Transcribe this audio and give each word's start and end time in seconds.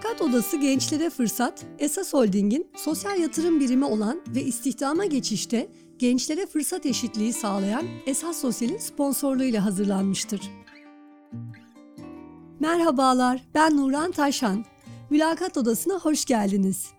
Mülakat 0.00 0.22
Odası 0.22 0.56
Gençlere 0.56 1.10
Fırsat, 1.10 1.64
Esas 1.78 2.12
Holding'in 2.14 2.66
sosyal 2.76 3.18
yatırım 3.20 3.60
birimi 3.60 3.84
olan 3.84 4.20
ve 4.34 4.42
istihdama 4.42 5.04
geçişte 5.04 5.68
gençlere 5.98 6.46
fırsat 6.46 6.86
eşitliği 6.86 7.32
sağlayan 7.32 7.86
Esas 8.06 8.40
Sosyal'in 8.40 8.78
sponsorluğuyla 8.78 9.64
hazırlanmıştır. 9.64 10.40
Merhabalar, 12.60 13.44
ben 13.54 13.76
Nuran 13.76 14.10
Taşan. 14.10 14.64
Mülakat 15.10 15.56
Odası'na 15.56 15.94
hoş 15.94 16.24
geldiniz. 16.24 16.90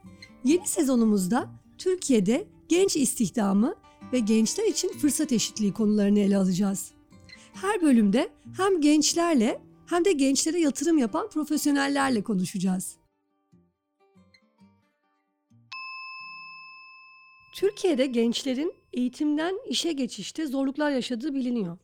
Yeni 0.43 0.67
sezonumuzda 0.67 1.49
Türkiye'de 1.77 2.47
genç 2.69 2.95
istihdamı 2.95 3.75
ve 4.13 4.19
gençler 4.19 4.67
için 4.67 4.89
fırsat 4.89 5.31
eşitliği 5.31 5.73
konularını 5.73 6.19
ele 6.19 6.37
alacağız. 6.37 6.91
Her 7.53 7.81
bölümde 7.81 8.29
hem 8.57 8.81
gençlerle 8.81 9.61
hem 9.91 10.05
de 10.05 10.11
gençlere 10.11 10.59
yatırım 10.59 10.97
yapan 10.97 11.29
profesyonellerle 11.29 12.23
konuşacağız. 12.23 12.97
Türkiye'de 17.55 18.05
gençlerin 18.05 18.73
eğitimden 18.93 19.59
işe 19.69 19.91
geçişte 19.91 20.47
zorluklar 20.47 20.91
yaşadığı 20.91 21.33
biliniyor. 21.33 21.77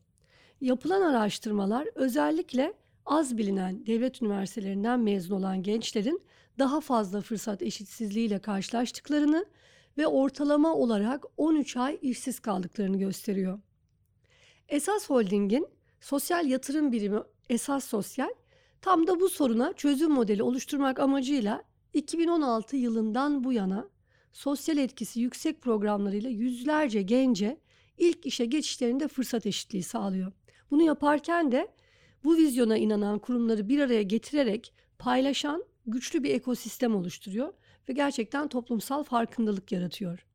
Yapılan 0.62 1.02
araştırmalar 1.02 1.88
özellikle 1.96 2.74
az 3.06 3.38
bilinen 3.38 3.86
devlet 3.86 4.22
üniversitelerinden 4.22 5.00
mezun 5.00 5.36
olan 5.36 5.64
gençlerin 5.64 6.22
daha 6.60 6.82
fazla 6.82 7.22
fırsat 7.22 7.62
eşitsizliğiyle 7.62 8.40
karşılaştıklarını 8.40 9.46
ve 9.98 10.08
ortalama 10.08 10.76
olarak 10.76 11.26
13 11.38 11.78
ay 11.78 12.00
işsiz 12.02 12.40
kaldıklarını 12.40 12.98
gösteriyor. 12.98 13.60
Esas 14.70 15.10
Holding'in 15.10 15.68
sosyal 16.02 16.46
yatırım 16.46 16.92
birimi 16.92 17.20
Esas 17.50 17.84
Sosyal 17.84 18.30
tam 18.82 19.08
da 19.08 19.20
bu 19.20 19.30
soruna 19.30 19.74
çözüm 19.74 20.12
modeli 20.12 20.44
oluşturmak 20.44 21.00
amacıyla 21.00 21.64
2016 21.94 22.78
yılından 22.78 23.44
bu 23.44 23.54
yana 23.54 23.90
sosyal 24.34 24.78
etkisi 24.78 25.20
yüksek 25.20 25.62
programlarıyla 25.62 26.30
yüzlerce 26.30 27.02
gence 27.02 27.58
ilk 27.98 28.26
işe 28.26 28.46
geçişlerinde 28.46 29.08
fırsat 29.08 29.46
eşitliği 29.46 29.84
sağlıyor. 29.84 30.32
Bunu 30.72 30.84
yaparken 30.84 31.52
de 31.52 31.68
bu 32.24 32.38
vizyona 32.38 32.78
inanan 32.78 33.20
kurumları 33.20 33.70
bir 33.70 33.80
araya 33.80 34.04
getirerek 34.04 34.74
paylaşan 35.00 35.64
güçlü 35.86 36.24
bir 36.24 36.34
ekosistem 36.34 36.96
oluşturuyor 36.96 37.54
ve 37.90 37.94
gerçekten 37.94 38.48
toplumsal 38.48 39.04
farkındalık 39.04 39.72
yaratıyor. 39.72 40.26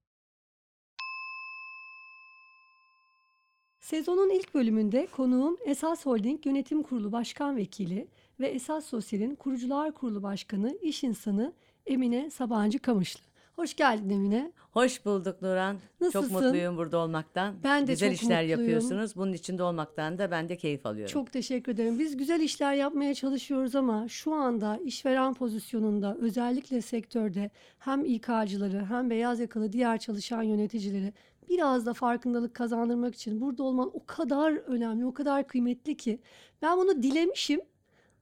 Sezonun 3.87 4.31
ilk 4.31 4.55
bölümünde 4.55 5.07
konuğum 5.07 5.57
Esas 5.65 6.07
Holding 6.07 6.47
Yönetim 6.47 6.83
Kurulu 6.83 7.13
Başkan 7.13 7.57
Vekili 7.57 8.07
ve 8.41 8.49
Esas 8.49 8.87
Sosyal'in 8.87 9.35
Kurucular 9.35 9.93
Kurulu 9.93 10.23
Başkanı, 10.23 10.79
iş 10.83 11.05
insanı 11.05 11.53
Emine 11.87 12.31
Sabancı 12.31 12.79
Kamışlı. 12.79 13.21
Hoş 13.57 13.77
geldin 13.77 14.11
Emine. 14.11 14.53
Hoş 14.73 15.05
bulduk 15.05 15.43
Nuran. 15.43 15.77
Nasılsın? 16.01 16.29
Çok 16.29 16.43
mutluyum 16.43 16.77
burada 16.77 16.99
olmaktan. 16.99 17.55
Ben 17.65 17.87
de 17.87 17.93
Güzel 17.93 18.09
çok 18.09 18.23
işler 18.23 18.43
mutluyum. 18.43 18.61
yapıyorsunuz. 18.61 19.17
Bunun 19.17 19.33
içinde 19.33 19.63
olmaktan 19.63 20.19
da 20.19 20.31
ben 20.31 20.49
de 20.49 20.57
keyif 20.57 20.87
alıyorum. 20.87 21.13
Çok 21.13 21.33
teşekkür 21.33 21.73
ederim. 21.73 21.99
Biz 21.99 22.17
güzel 22.17 22.41
işler 22.41 22.75
yapmaya 22.75 23.15
çalışıyoruz 23.15 23.77
ama 23.77 24.09
şu 24.09 24.35
anda 24.35 24.79
işveren 24.85 25.35
pozisyonunda 25.35 26.17
özellikle 26.21 26.81
sektörde 26.83 27.51
hem 27.79 28.05
İK'cıları 28.05 28.85
hem 28.89 29.11
beyaz 29.11 29.41
yakalı 29.41 29.73
diğer 29.73 29.99
çalışan 29.99 30.43
yöneticileri 30.43 31.13
biraz 31.49 31.87
da 31.87 31.95
farkındalık 31.95 32.55
kazandırmak 32.55 33.15
için 33.15 33.41
burada 33.41 33.63
olman 33.63 33.91
o 33.95 34.07
kadar 34.07 34.53
önemli, 34.53 35.07
o 35.07 35.15
kadar 35.15 35.47
kıymetli 35.47 35.97
ki 35.97 36.19
ben 36.63 36.79
bunu 36.79 37.03
dilemişim. 37.03 37.61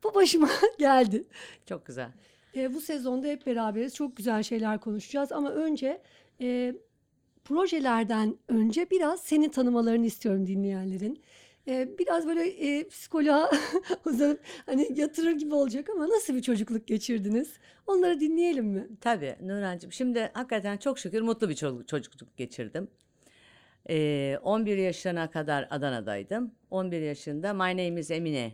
Bu 0.04 0.14
başıma 0.14 0.48
geldi. 0.78 1.24
Çok 1.66 1.86
güzel. 1.86 2.08
E, 2.56 2.74
bu 2.74 2.80
sezonda 2.80 3.26
hep 3.26 3.47
beraberiz. 3.47 3.94
Çok 3.94 4.16
güzel 4.16 4.42
şeyler 4.42 4.80
konuşacağız 4.80 5.32
ama 5.32 5.50
önce 5.50 6.03
e, 6.41 6.75
projelerden 7.44 8.36
önce 8.48 8.91
biraz 8.91 9.20
seni 9.20 9.50
tanımalarını 9.50 10.06
istiyorum 10.06 10.47
dinleyenlerin. 10.47 11.22
E, 11.69 11.98
biraz 11.98 12.26
böyle 12.26 12.42
e, 12.48 12.88
psikoloğa 12.88 13.50
uzanıp 14.06 14.41
hani 14.66 14.88
yatırır 15.00 15.32
gibi 15.32 15.54
olacak 15.54 15.91
ama 15.91 16.09
nasıl 16.09 16.34
bir 16.34 16.42
çocukluk 16.42 16.86
geçirdiniz? 16.86 17.53
Onları 17.86 18.20
dinleyelim 18.20 18.66
mi? 18.66 18.88
Tabii 19.00 19.36
Nurancığım. 19.42 19.92
Şimdi 19.92 20.30
hakikaten 20.34 20.76
çok 20.76 20.98
şükür 20.98 21.20
mutlu 21.22 21.48
bir 21.48 21.54
çocuk- 21.54 21.88
çocukluk 21.88 22.36
geçirdim. 22.36 22.88
Ee, 23.88 24.38
11 24.42 24.76
yaşına 24.76 25.30
kadar 25.30 25.66
Adana'daydım. 25.70 26.54
11 26.70 27.00
yaşında 27.00 27.52
My 27.52 27.58
Name 27.58 28.00
is 28.00 28.10
Emine 28.10 28.52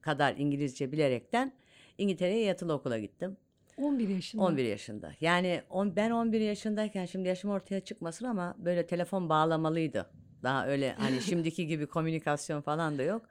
kadar 0.00 0.34
İngilizce 0.36 0.92
bilerekten 0.92 1.52
İngiltere'ye 1.98 2.44
yatılı 2.44 2.72
okula 2.72 2.98
gittim. 2.98 3.36
11 3.76 4.08
yaşında. 4.08 4.42
11 4.42 4.64
yaşında. 4.64 5.12
Yani 5.20 5.62
on, 5.70 5.96
ben 5.96 6.10
11 6.10 6.40
yaşındayken 6.40 7.06
şimdi 7.06 7.28
yaşım 7.28 7.50
ortaya 7.50 7.80
çıkmasın 7.80 8.24
ama 8.24 8.54
böyle 8.58 8.86
telefon 8.86 9.28
bağlamalıydı. 9.28 10.10
Daha 10.42 10.66
öyle 10.66 10.92
hani 10.92 11.20
şimdiki 11.28 11.66
gibi 11.66 11.86
komünikasyon 11.86 12.60
falan 12.60 12.98
da 12.98 13.02
yok. 13.02 13.28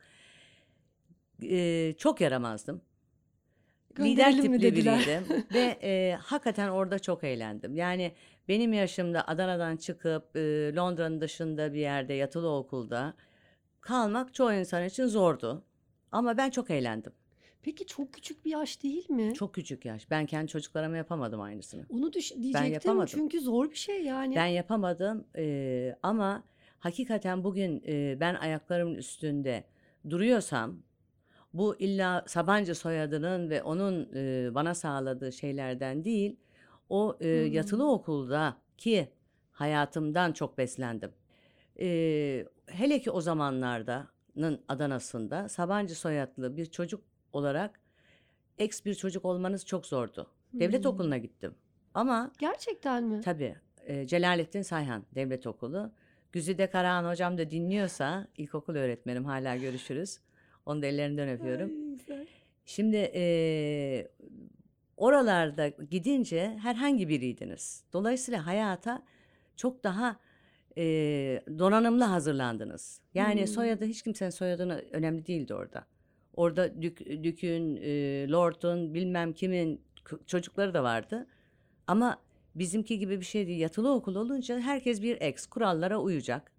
Ee, 1.44 1.94
çok 1.98 2.22
yaramazdım. 2.22 2.82
Lider 4.00 4.42
tipli 4.42 4.76
biriydim 4.76 5.24
ve 5.54 5.78
e, 5.84 6.18
hakikaten 6.22 6.70
orada 6.70 7.00
çok 7.00 7.24
eğlendim. 7.24 7.76
Yani 7.76 8.12
benim 8.48 8.74
yaşımda 8.74 9.28
Adana'dan 9.28 9.78
çıkıp 9.78 10.36
e, 10.36 10.72
Londra'nın 10.76 11.22
dışında 11.22 11.74
bir 11.74 11.80
yerde 11.80 12.14
yatılı 12.14 12.50
okulda 12.56 13.14
kalmak 13.82 14.34
çoğu 14.34 14.54
insan 14.54 14.86
için 14.86 15.06
zordu. 15.06 15.64
Ama 16.12 16.38
ben 16.38 16.50
çok 16.50 16.72
eğlendim. 16.72 17.14
Peki 17.62 17.86
çok 17.86 18.14
küçük 18.14 18.46
bir 18.46 18.52
yaş 18.52 18.84
değil 18.84 19.10
mi? 19.10 19.34
Çok 19.34 19.54
küçük 19.56 19.86
yaş. 19.86 20.10
Ben 20.12 20.26
kendi 20.26 20.48
çocuklarıma 20.48 20.98
yapamadım 20.98 21.42
aynısını. 21.42 21.86
Onu 21.90 22.14
düş 22.14 22.32
diyecektim 22.32 22.72
yapamadım. 22.74 23.08
çünkü 23.20 23.40
zor 23.42 23.72
bir 23.72 23.76
şey 23.76 24.04
yani. 24.04 24.36
Ben 24.36 24.46
yapamadım 24.46 25.28
eee, 25.38 25.96
ama 26.04 26.44
hakikaten 26.80 27.44
bugün 27.44 27.80
eee, 27.82 28.18
ben 28.20 28.36
ayaklarımın 28.36 28.96
üstünde 28.96 29.64
duruyorsam 30.10 30.78
bu 31.54 31.76
illa 31.80 32.24
Sabancı 32.28 32.76
soyadının 32.76 33.50
ve 33.50 33.64
onun 33.64 34.10
eee, 34.14 34.50
bana 34.56 34.76
sağladığı 34.76 35.32
şeylerden 35.32 36.06
değil 36.06 36.36
o 36.90 37.18
Hmm. 37.20 37.46
yatılı 37.54 37.92
okulda 37.92 38.58
ki 38.78 39.10
hayatımdan 39.52 40.32
çok 40.32 40.58
beslendim. 40.58 41.12
Eee, 41.76 42.48
hele 42.66 43.00
ki 43.02 43.12
o 43.12 43.22
zamanlardanın 43.22 44.62
Adana'sında 44.68 45.50
Sabancı 45.50 45.96
soyadlı 45.96 46.58
bir 46.58 46.66
çocuk 46.66 47.02
olarak 47.34 47.80
ex 48.58 48.86
bir 48.86 48.96
çocuk 48.96 49.26
olmanız 49.26 49.66
çok 49.66 49.86
zordu. 49.86 50.28
Devlet 50.54 50.86
Hmm. 50.86 50.92
okuluna 50.92 51.18
gittim 51.18 51.56
ama 51.94 52.32
Gerçekten 52.40 53.04
mi? 53.04 53.22
Tabii. 53.22 53.56
e, 53.86 54.08
Celalettin 54.08 54.62
Sayhan 54.62 55.04
Devlet 55.16 55.48
Okulu. 55.48 55.92
Güzide 56.32 56.70
Karahan 56.70 57.10
hocam 57.12 57.38
da 57.38 57.52
dinliyorsa 57.52 58.28
ilkokul 58.38 58.76
öğretmenim 58.76 59.26
hala 59.26 59.56
görüşürüz. 59.56 60.20
Onu 60.66 60.82
da 60.82 60.86
ellerinden 60.86 61.30
öpüyorum. 61.30 61.70
Ay, 61.70 61.98
güzel. 61.98 62.28
Şimdi 62.66 62.96
e, 63.16 64.08
oralarda 64.98 65.68
gidince 65.68 66.58
herhangi 66.62 67.10
biriydiniz. 67.10 67.84
Dolayısıyla 67.94 68.46
hayata 68.46 69.04
çok 69.56 69.84
daha 69.84 70.20
e, 70.78 70.84
donanımlı 71.60 72.04
hazırlandınız. 72.04 73.02
Yani 73.14 73.40
Hmm. 73.40 73.48
soyadı 73.48 73.86
hiç 73.86 74.02
kimsenin 74.02 74.30
soyadını 74.30 74.84
önemli 74.92 75.26
değildi 75.28 75.54
orada. 75.54 75.86
Orada 76.36 76.82
dük, 76.82 77.00
dükün, 77.24 77.76
e, 77.76 78.28
lordun, 78.30 78.94
bilmem 78.94 79.34
kimin 79.34 79.82
çocukları 80.26 80.74
da 80.74 80.84
vardı. 80.84 81.28
Ama 81.88 82.18
bizimki 82.56 83.00
gibi 83.00 83.20
bir 83.20 83.26
şey 83.26 83.48
değil. 83.48 83.60
Yatılı 83.60 83.94
okul 83.94 84.16
olunca 84.16 84.60
herkes 84.60 85.02
bir 85.02 85.22
ex 85.22 85.46
kurallara 85.46 85.98
uyacak. 86.00 86.52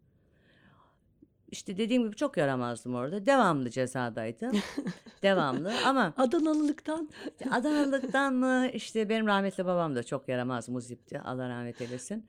İşte 1.51 1.77
dediğim 1.79 2.03
gibi 2.05 2.17
çok 2.17 2.37
yaramazdım 2.37 2.95
orada. 2.95 3.27
Devamlı 3.27 3.71
cezadaydım. 3.71 4.53
Devamlı 5.25 5.73
ama 5.87 6.15
Adanalılıktan. 6.17 7.11
Adanalılıktan 7.51 8.35
mı 8.35 8.69
işte 8.73 9.09
benim 9.09 9.27
rahmetli 9.27 9.67
babam 9.67 9.97
da 9.97 10.03
çok 10.03 10.29
yaramaz 10.29 10.69
muzipti. 10.69 11.21
Allah 11.21 11.49
rahmet 11.49 11.81
eylesin. 11.81 12.27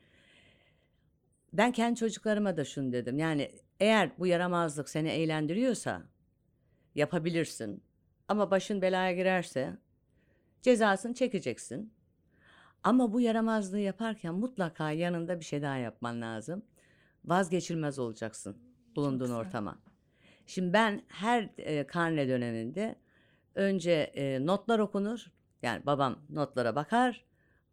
Ben 1.53 1.71
kendi 1.71 2.00
çocuklarıma 2.00 2.57
da 2.57 2.65
şunu 2.65 2.92
dedim. 2.92 3.19
Yani 3.19 3.51
eğer 3.80 4.12
bu 4.19 4.27
yaramazlık 4.27 4.89
seni 4.89 5.09
eğlendiriyorsa 5.09 6.01
yapabilirsin. 6.95 7.83
Ama 8.27 8.51
başın 8.51 8.81
belaya 8.81 9.13
girerse 9.13 9.77
cezasını 10.62 11.13
çekeceksin. 11.13 11.94
Ama 12.83 13.13
bu 13.13 13.21
yaramazlığı 13.21 13.80
yaparken 13.80 14.36
mutlaka 14.36 14.92
yanında 14.92 15.39
bir 15.39 15.45
şey 15.45 15.62
daha 15.62 15.77
yapman 15.77 16.21
lazım. 16.21 16.65
Vazgeçilmez 17.25 18.00
olacaksın 18.00 18.57
bulunduğun 18.95 19.31
ortama. 19.31 19.80
Şimdi 20.45 20.74
ben 20.74 21.01
her 21.07 21.50
e, 21.57 21.88
karne 21.88 22.27
döneminde 22.27 22.95
önce 23.56 23.92
e, 23.92 24.45
notlar 24.45 24.80
okunur. 24.80 25.25
Yani 25.63 25.86
babam 25.86 26.19
notlara 26.30 26.75
bakar. 26.75 27.25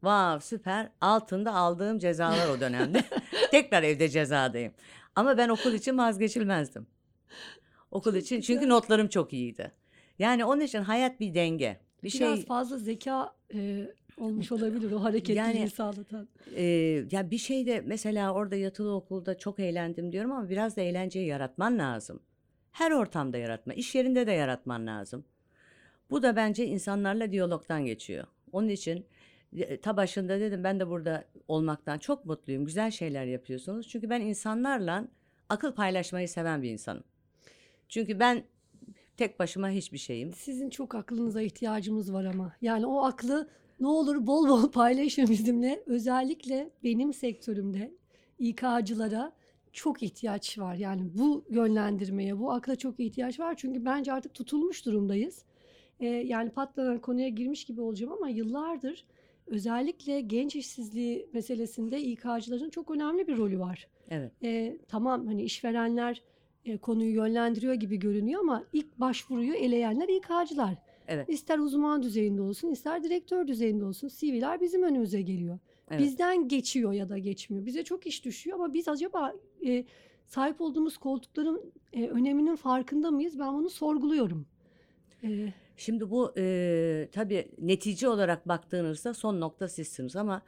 Vav 0.03 0.39
süper. 0.41 0.89
Altında 1.01 1.55
aldığım 1.55 1.99
cezalar 1.99 2.49
o 2.49 2.61
dönemde. 2.61 3.05
Tekrar 3.51 3.83
evde 3.83 4.09
cezadayım. 4.09 4.73
Ama 5.17 5.39
ben 5.39 5.49
okul 5.49 5.73
için 5.73 5.99
vazgeçilmezdim. 5.99 6.87
Okul 7.91 8.13
Çok 8.13 8.21
için 8.23 8.37
güzel. 8.37 8.55
çünkü 8.57 8.69
notlarım 8.69 9.09
çok 9.09 9.33
iyiydi. 9.33 9.73
Yani 10.19 10.45
onun 10.45 10.61
için 10.61 10.83
hayat 10.83 11.21
bir 11.21 11.35
denge. 11.35 11.81
Bir 12.03 12.13
Biraz 12.21 12.37
şey 12.37 12.47
fazla 12.47 12.79
zeka 12.79 13.35
e, 13.55 13.87
olmuş 14.17 14.53
olabilir 14.53 14.93
o 14.93 15.03
hareketliliği 15.05 15.39
Yani- 15.59 15.71
sağlatan. 15.71 16.29
e, 16.57 16.63
ya 17.13 17.31
bir 17.31 17.39
şey 17.39 17.67
de 17.67 17.83
mesela 17.87 18.33
orada 18.35 18.57
yatılı 18.57 18.95
okulda 18.95 19.39
çok 19.39 19.59
eğlendim 19.61 20.13
diyorum 20.13 20.33
ama 20.33 20.49
biraz 20.51 20.77
da 20.77 20.81
eğlenceyi 20.81 21.27
yaratman 21.27 21.79
lazım. 21.79 22.21
Her 22.73 22.91
ortamda 22.91 23.39
yaratma, 23.39 23.75
iş 23.75 23.95
yerinde 23.95 24.27
de 24.27 24.33
yaratman 24.33 24.87
lazım. 24.87 25.25
Bu 26.11 26.23
da 26.23 26.37
bence 26.37 26.67
insanlarla 26.67 27.33
diyalogtan 27.33 27.85
geçiyor. 27.85 28.27
Onun 28.53 28.69
için 28.69 29.07
e, 29.57 29.81
ta 29.81 29.97
başında 29.97 30.41
dedim 30.41 30.65
ben 30.65 30.81
de 30.81 30.89
burada 30.89 31.25
olmaktan 31.49 31.99
çok 31.99 32.25
mutluyum. 32.25 32.65
Güzel 32.65 32.91
şeyler 32.91 33.25
yapıyorsunuz. 33.25 33.89
Çünkü 33.89 34.11
ben 34.11 34.21
insanlarla 34.21 35.09
akıl 35.49 35.73
paylaşmayı 35.75 36.29
seven 36.29 36.63
bir 36.63 36.71
insanım. 36.71 37.05
Çünkü 37.89 38.21
ben 38.21 38.45
tek 39.17 39.39
başıma 39.39 39.71
hiçbir 39.71 39.99
şeyim. 39.99 40.33
Sizin 40.33 40.71
çok 40.71 40.95
aklınıza 40.95 41.43
ihtiyacımız 41.43 42.13
var 42.13 42.25
ama. 42.25 42.53
Yani 42.63 42.87
o 42.87 43.05
aklı 43.05 43.49
ne 43.81 43.87
olur 43.87 44.27
bol 44.27 44.49
bol 44.49 44.71
paylaşın 44.71 45.29
bizimle. 45.29 45.83
Özellikle 45.87 46.71
benim 46.85 47.13
sektörümde 47.13 47.95
İK'cılara 48.39 49.33
çok 49.73 50.03
ihtiyaç 50.03 50.59
var. 50.59 50.75
Yani 50.75 51.03
bu 51.15 51.45
yönlendirmeye, 51.51 52.39
bu 52.39 52.53
akla 52.53 52.77
çok 52.77 53.01
ihtiyaç 53.01 53.41
var. 53.41 53.55
Çünkü 53.57 53.85
bence 53.85 54.13
artık 54.13 54.35
tutulmuş 54.35 54.87
durumdayız. 54.87 55.45
Ee, 56.01 56.07
yani 56.07 56.51
patlanan 56.51 56.99
konuya 56.99 57.29
girmiş 57.29 57.65
gibi 57.65 57.81
olacağım 57.81 58.13
ama 58.13 58.29
yıllardır 58.29 59.05
özellikle 59.47 60.21
genç 60.21 60.57
işsizliği 60.57 61.29
meselesinde 61.33 62.01
İK'cıların 62.01 62.71
çok 62.71 62.91
önemli 62.91 63.29
bir 63.29 63.37
rolü 63.37 63.59
var. 63.59 63.89
Evet. 64.11 64.33
E, 64.43 64.79
tamam 64.89 65.27
hani 65.27 65.43
işverenler 65.43 66.23
e, 66.65 66.77
konuyu 66.79 67.15
yönlendiriyor 67.15 67.75
gibi 67.75 67.99
görünüyor 67.99 68.41
ama 68.41 68.65
ilk 68.73 69.01
başvuruyu 69.01 69.55
eleyenler 69.55 70.09
İK'cılar. 70.09 70.75
Evet. 71.09 71.29
İster 71.29 71.59
uzman 71.59 72.03
düzeyinde 72.03 72.43
olsun 72.43 72.71
ister 72.71 73.05
direktör 73.05 73.47
düzeyinde 73.49 73.85
olsun 73.85 74.09
CV'ler 74.09 74.61
bizim 74.61 74.83
önümüze 74.83 75.23
geliyor. 75.23 75.59
Evet. 75.91 76.01
Bizden 76.01 76.49
geçiyor 76.49 76.93
ya 76.93 77.09
da 77.09 77.19
geçmiyor. 77.19 77.67
Bize 77.67 77.85
çok 77.85 78.07
iş 78.07 78.25
düşüyor 78.25 78.57
ama 78.59 78.75
biz 78.75 78.89
acaba 78.89 79.35
e, 79.67 79.85
sahip 80.27 80.61
olduğumuz 80.61 80.99
koltukların 80.99 81.73
e, 81.93 82.09
öneminin 82.09 82.57
farkında 82.57 83.11
mıyız? 83.11 83.39
Ben 83.39 83.55
bunu 83.55 83.71
sorguluyorum. 83.71 84.47
E, 85.25 85.53
Şimdi 85.77 86.11
bu 86.11 86.33
e, 86.39 87.09
tabii 87.13 87.49
netice 87.59 88.09
olarak 88.09 88.49
baktığınızda 88.49 89.15
son 89.15 89.41
nokta 89.41 89.69
sizsiniz 89.69 90.17
ama 90.17 90.43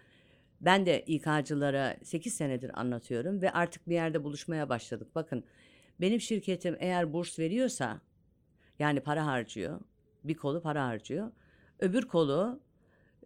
ben 0.61 0.87
de 0.87 1.05
İK'cılara 1.07 1.97
8 2.03 2.35
senedir 2.35 2.81
anlatıyorum 2.81 3.43
ve 3.43 3.51
artık 3.53 3.89
bir 3.89 3.95
yerde 3.95 4.25
buluşmaya 4.25 4.69
başladık. 4.69 5.09
Bakın 5.15 5.45
benim 6.01 6.21
şirketim 6.21 6.77
eğer 6.79 7.13
burs 7.13 7.39
veriyorsa 7.39 8.01
yani 8.79 9.01
para 9.01 9.27
harcıyor, 9.27 9.81
bir 10.25 10.35
kolu 10.35 10.63
para 10.63 10.87
harcıyor, 10.87 11.31
öbür 11.79 12.03
kolu 12.03 12.61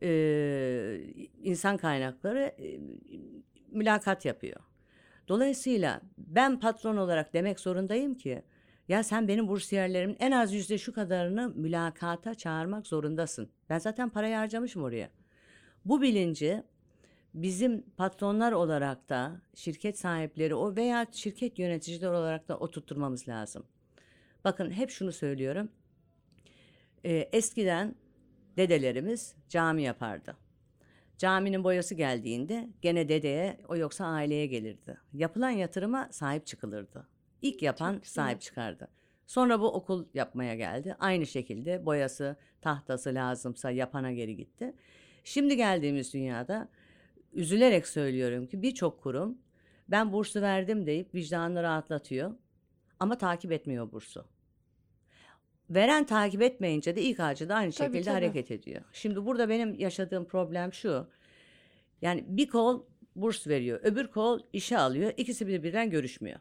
e, 0.02 1.00
insan 1.42 1.76
kaynakları 1.76 2.40
e, 2.40 2.80
mülakat 3.70 4.24
yapıyor. 4.24 4.60
Dolayısıyla 5.28 6.00
ben 6.18 6.60
patron 6.60 6.96
olarak 6.96 7.34
demek 7.34 7.60
zorundayım 7.60 8.14
ki 8.14 8.42
ya 8.88 9.02
sen 9.02 9.28
benim 9.28 9.48
bursiyerlerimin 9.48 10.16
en 10.20 10.32
az 10.32 10.52
yüzde 10.52 10.78
şu 10.78 10.92
kadarını 10.92 11.48
mülakata 11.48 12.34
çağırmak 12.34 12.86
zorundasın. 12.86 13.50
Ben 13.70 13.78
zaten 13.78 14.08
parayı 14.08 14.36
harcamışım 14.36 14.82
oraya. 14.82 15.10
Bu 15.84 16.02
bilinci 16.02 16.62
bizim 17.34 17.82
patronlar 17.96 18.52
olarak 18.52 19.08
da 19.08 19.40
şirket 19.54 19.98
sahipleri 19.98 20.54
o 20.54 20.76
veya 20.76 21.06
şirket 21.12 21.58
yöneticileri 21.58 22.10
olarak 22.10 22.48
da 22.48 22.58
oturtturmamız 22.58 23.28
lazım. 23.28 23.64
Bakın 24.44 24.70
hep 24.70 24.90
şunu 24.90 25.12
söylüyorum. 25.12 25.68
Ee, 27.04 27.28
eskiden 27.32 27.94
dedelerimiz 28.58 29.34
cami 29.48 29.82
yapardı. 29.82 30.36
Caminin 31.18 31.64
boyası 31.64 31.94
geldiğinde 31.94 32.68
gene 32.82 33.08
dedeye 33.08 33.58
o 33.68 33.76
yoksa 33.76 34.06
aileye 34.06 34.46
gelirdi. 34.46 34.98
Yapılan 35.12 35.50
yatırıma 35.50 36.08
sahip 36.10 36.46
çıkılırdı. 36.46 37.08
İlk 37.42 37.62
yapan 37.62 37.94
Çok 37.94 38.06
sahip 38.06 38.40
çıkardı. 38.40 38.88
Sonra 39.26 39.60
bu 39.60 39.72
okul 39.72 40.06
yapmaya 40.14 40.54
geldi. 40.54 40.96
Aynı 41.00 41.26
şekilde 41.26 41.86
boyası, 41.86 42.36
tahtası 42.60 43.14
lazımsa 43.14 43.70
yapana 43.70 44.12
geri 44.12 44.36
gitti. 44.36 44.74
Şimdi 45.24 45.56
geldiğimiz 45.56 46.14
dünyada 46.14 46.68
üzülerek 47.32 47.86
söylüyorum 47.86 48.46
ki 48.46 48.62
birçok 48.62 49.02
kurum 49.02 49.38
ben 49.88 50.12
bursu 50.12 50.42
verdim 50.42 50.86
deyip 50.86 51.14
vicdanını 51.14 51.62
rahatlatıyor 51.62 52.34
ama 53.00 53.18
takip 53.18 53.52
etmiyor 53.52 53.92
bursu. 53.92 54.24
Veren 55.70 56.06
takip 56.06 56.42
etmeyince 56.42 56.96
de 56.96 57.02
ilk 57.02 57.18
da 57.18 57.22
aynı 57.24 57.72
Tabii, 57.72 57.72
şekilde 57.72 58.02
tabii. 58.02 58.14
hareket 58.14 58.50
ediyor. 58.50 58.82
Şimdi 58.92 59.26
burada 59.26 59.48
benim 59.48 59.74
yaşadığım 59.74 60.24
problem 60.24 60.72
şu. 60.72 61.08
Yani 62.02 62.24
bir 62.28 62.48
kol 62.48 62.82
burs 63.16 63.46
veriyor, 63.46 63.80
öbür 63.82 64.06
kol 64.06 64.40
işe 64.52 64.78
alıyor. 64.78 65.12
İkisi 65.16 65.46
birbirinden 65.46 65.90
görüşmüyor. 65.90 66.38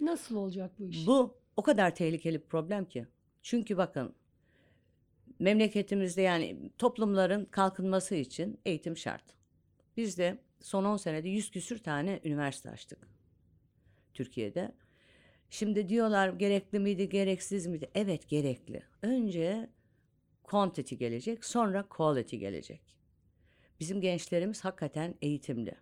nasıl 0.00 0.36
olacak 0.36 0.70
bu 0.78 0.84
iş? 0.84 1.06
Bu 1.06 1.38
o 1.56 1.62
kadar 1.62 1.94
tehlikeli 1.94 2.40
bir 2.42 2.46
problem 2.46 2.84
ki. 2.84 3.06
Çünkü 3.42 3.76
bakın 3.76 4.14
memleketimizde 5.38 6.22
yani 6.22 6.70
toplumların 6.78 7.44
kalkınması 7.44 8.14
için 8.14 8.60
eğitim 8.64 8.96
şart. 8.96 9.24
Biz 9.96 10.18
de 10.18 10.38
son 10.60 10.84
10 10.84 10.96
senede 10.96 11.28
100 11.28 11.50
küsür 11.50 11.78
tane 11.78 12.20
üniversite 12.24 12.70
açtık 12.70 13.08
Türkiye'de. 14.14 14.72
Şimdi 15.50 15.88
diyorlar 15.88 16.28
gerekli 16.28 16.78
miydi, 16.78 17.08
gereksiz 17.08 17.66
miydi? 17.66 17.90
Evet 17.94 18.28
gerekli. 18.28 18.82
Önce 19.02 19.70
quantity 20.42 20.94
gelecek, 20.94 21.44
sonra 21.44 21.88
quality 21.88 22.36
gelecek. 22.36 22.80
Bizim 23.80 24.00
gençlerimiz 24.00 24.64
hakikaten 24.64 25.14
eğitimli. 25.22 25.74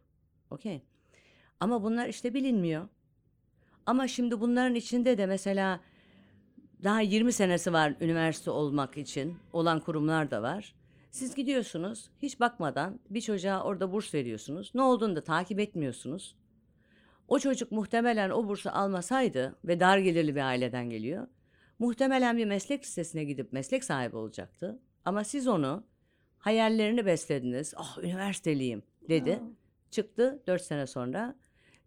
Okey. 0.50 0.82
Ama 1.60 1.82
bunlar 1.82 2.08
işte 2.08 2.34
bilinmiyor. 2.34 2.88
Ama 3.86 4.08
şimdi 4.08 4.40
bunların 4.40 4.74
içinde 4.74 5.18
de 5.18 5.26
mesela 5.26 5.80
daha 6.84 7.00
20 7.00 7.32
senesi 7.32 7.72
var 7.72 7.94
üniversite 8.00 8.50
olmak 8.50 8.96
için 8.96 9.36
olan 9.52 9.80
kurumlar 9.80 10.30
da 10.30 10.42
var. 10.42 10.74
Siz 11.10 11.34
gidiyorsunuz 11.34 12.10
hiç 12.22 12.40
bakmadan 12.40 13.00
bir 13.10 13.20
çocuğa 13.20 13.62
orada 13.62 13.92
burs 13.92 14.14
veriyorsunuz. 14.14 14.70
Ne 14.74 14.82
olduğunu 14.82 15.16
da 15.16 15.24
takip 15.24 15.60
etmiyorsunuz. 15.60 16.36
O 17.28 17.38
çocuk 17.38 17.72
muhtemelen 17.72 18.30
o 18.30 18.48
bursu 18.48 18.70
almasaydı 18.70 19.56
ve 19.64 19.80
dar 19.80 19.98
gelirli 19.98 20.34
bir 20.34 20.40
aileden 20.40 20.90
geliyor. 20.90 21.26
Muhtemelen 21.78 22.36
bir 22.36 22.44
meslek 22.44 22.82
lisesine 22.84 23.24
gidip 23.24 23.52
meslek 23.52 23.84
sahibi 23.84 24.16
olacaktı. 24.16 24.78
Ama 25.04 25.24
siz 25.24 25.46
onu 25.48 25.84
hayallerini 26.38 27.06
beslediniz. 27.06 27.74
Ah 27.76 27.98
üniversiteliyim 28.02 28.82
dedi. 29.08 29.32
Aa, 29.32 29.50
Çıktı 29.90 30.42
4 30.46 30.62
sene 30.62 30.86
sonra 30.86 31.34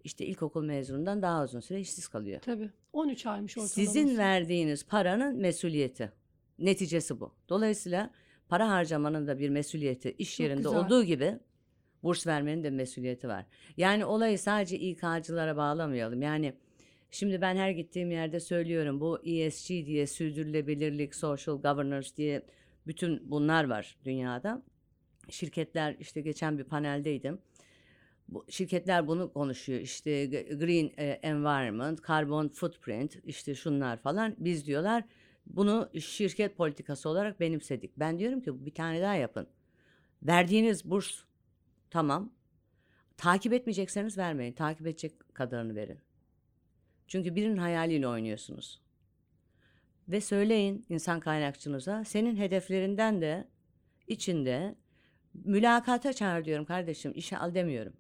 işte 0.04 0.26
ilkokul 0.26 0.64
mezunundan 0.64 1.22
daha 1.22 1.44
uzun 1.44 1.60
süre 1.60 1.80
işsiz 1.80 2.08
kalıyor. 2.08 2.42
tabii. 2.42 2.70
13 2.94 3.26
aymış 3.26 3.52
ortalaması. 3.58 3.74
Sizin 3.76 4.18
verdiğiniz 4.18 4.86
paranın 4.86 5.38
mesuliyeti. 5.38 6.12
Neticesi 6.60 7.20
bu. 7.20 7.34
Dolayısıyla 7.50 8.12
para 8.50 8.70
harcamanın 8.70 9.28
da 9.28 9.40
bir 9.40 9.50
mesuliyeti 9.50 10.12
iş 10.18 10.32
Çok 10.32 10.40
yerinde 10.40 10.62
güzel. 10.64 10.80
olduğu 10.86 11.04
gibi 11.04 11.40
burs 12.04 12.28
vermenin 12.28 12.64
de 12.64 12.70
mesuliyeti 12.70 13.28
var. 13.28 13.46
Yani 13.78 14.06
olayı 14.06 14.40
sadece 14.40 14.80
İK'cılara 14.80 15.58
bağlamayalım. 15.58 16.22
Yani 16.22 16.54
şimdi 17.12 17.42
ben 17.42 17.56
her 17.56 17.72
gittiğim 17.72 18.12
yerde 18.12 18.40
söylüyorum 18.40 19.00
bu 19.00 19.20
ESG 19.26 19.70
diye 19.70 20.08
sürdürülebilirlik, 20.08 21.16
social 21.16 21.56
governance 21.56 22.10
diye 22.18 22.46
bütün 22.88 23.32
bunlar 23.32 23.70
var 23.70 23.98
dünyada. 24.06 24.62
Şirketler 25.30 25.96
işte 26.00 26.22
geçen 26.22 26.58
bir 26.58 26.64
paneldeydim. 26.64 27.40
Bu, 28.30 28.46
şirketler 28.50 29.08
bunu 29.08 29.34
konuşuyor. 29.34 29.80
İşte 29.80 30.26
green 30.56 30.92
e, 30.98 31.06
environment, 31.06 32.08
carbon 32.08 32.48
footprint, 32.48 33.20
işte 33.24 33.56
şunlar 33.56 33.98
falan. 33.98 34.36
Biz 34.40 34.68
diyorlar 34.68 35.04
bunu 35.46 35.90
şirket 36.00 36.58
politikası 36.58 37.10
olarak 37.10 37.40
benimsedik. 37.40 38.00
Ben 38.00 38.20
diyorum 38.20 38.42
ki 38.42 38.66
bir 38.66 38.74
tane 38.74 39.02
daha 39.02 39.16
yapın. 39.16 39.48
Verdiğiniz 40.24 40.86
burs 40.86 41.24
tamam. 41.92 42.34
Takip 43.18 43.54
etmeyecekseniz 43.54 44.18
vermeyin. 44.18 44.54
Takip 44.54 44.88
edecek 44.88 45.14
kadarını 45.34 45.76
verin. 45.76 46.00
Çünkü 47.08 47.36
birinin 47.36 47.58
hayaliyle 47.58 48.08
oynuyorsunuz. 48.08 48.82
Ve 50.08 50.22
söyleyin 50.22 50.86
insan 50.90 51.20
kaynakçınıza 51.20 52.04
senin 52.06 52.36
hedeflerinden 52.36 53.22
de 53.22 53.48
içinde 54.08 54.76
mülakata 55.34 56.14
çağır 56.14 56.46
diyorum 56.46 56.66
kardeşim. 56.66 57.12
işe 57.16 57.38
al 57.38 57.54
demiyorum. 57.54 57.94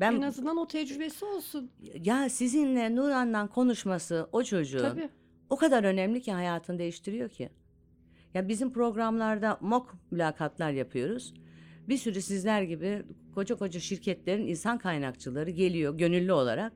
Ben 0.00 0.12
En 0.12 0.22
azından 0.22 0.56
o 0.56 0.66
tecrübesi 0.66 1.24
olsun. 1.24 1.70
ya 1.80 2.28
sizinle 2.28 2.96
Nuran'dan 2.96 3.48
konuşması 3.48 4.28
o 4.32 4.42
çocuğun 4.42 4.78
Tabii. 4.82 5.08
o 5.50 5.56
kadar 5.56 5.84
önemli 5.84 6.22
ki 6.22 6.32
hayatını 6.32 6.78
değiştiriyor 6.78 7.28
ki. 7.28 7.50
Ya 8.34 8.48
bizim 8.48 8.72
programlarda 8.72 9.58
mock 9.60 9.94
mülakatlar 10.10 10.70
yapıyoruz. 10.70 11.34
Bir 11.88 11.96
sürü 11.96 12.22
sizler 12.22 12.62
gibi 12.62 13.02
koca 13.34 13.54
koca 13.54 13.80
şirketlerin 13.80 14.46
insan 14.46 14.78
kaynakçıları 14.78 15.50
geliyor 15.50 15.98
gönüllü 15.98 16.32
olarak. 16.32 16.72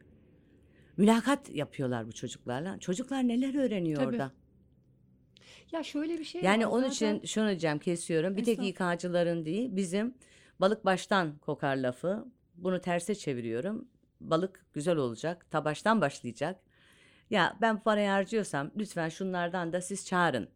Mülakat 0.97 1.51
yapıyorlar 1.51 2.07
bu 2.07 2.13
çocuklarla. 2.13 2.79
Çocuklar 2.79 3.29
neler 3.29 3.55
öğreniyor 3.55 3.97
Tabii. 4.03 4.09
orada? 4.09 4.33
Ya 5.73 5.83
şöyle 5.83 6.19
bir 6.19 6.25
şey 6.25 6.43
Yani 6.43 6.67
var 6.67 6.71
onun 6.71 6.89
zaten. 6.89 7.15
için 7.15 7.27
şunu 7.27 7.49
diyeceğim 7.49 7.79
kesiyorum. 7.79 8.37
Bir 8.37 8.45
tek. 8.45 8.59
İK'cıların 8.63 9.45
değil 9.45 9.77
bizim 9.77 10.15
balık 10.61 10.85
baştan 10.85 11.39
kokar 11.39 11.77
lafı. 11.77 12.25
Bunu 12.55 12.81
terse 12.81 13.15
çeviriyorum. 13.15 13.89
Balık 14.21 14.67
güzel 14.73 14.97
olacak. 14.97 15.51
Ta 15.51 15.65
baştan 15.65 16.01
başlayacak. 16.01 16.61
Ya 17.31 17.57
ben 17.61 17.83
parayı 17.83 18.09
harcıyorsam 18.09 18.71
lütfen 18.77 19.09
şunlardan 19.09 19.73
da 19.73 19.81
siz 19.81 20.07
çağırın. 20.07 20.49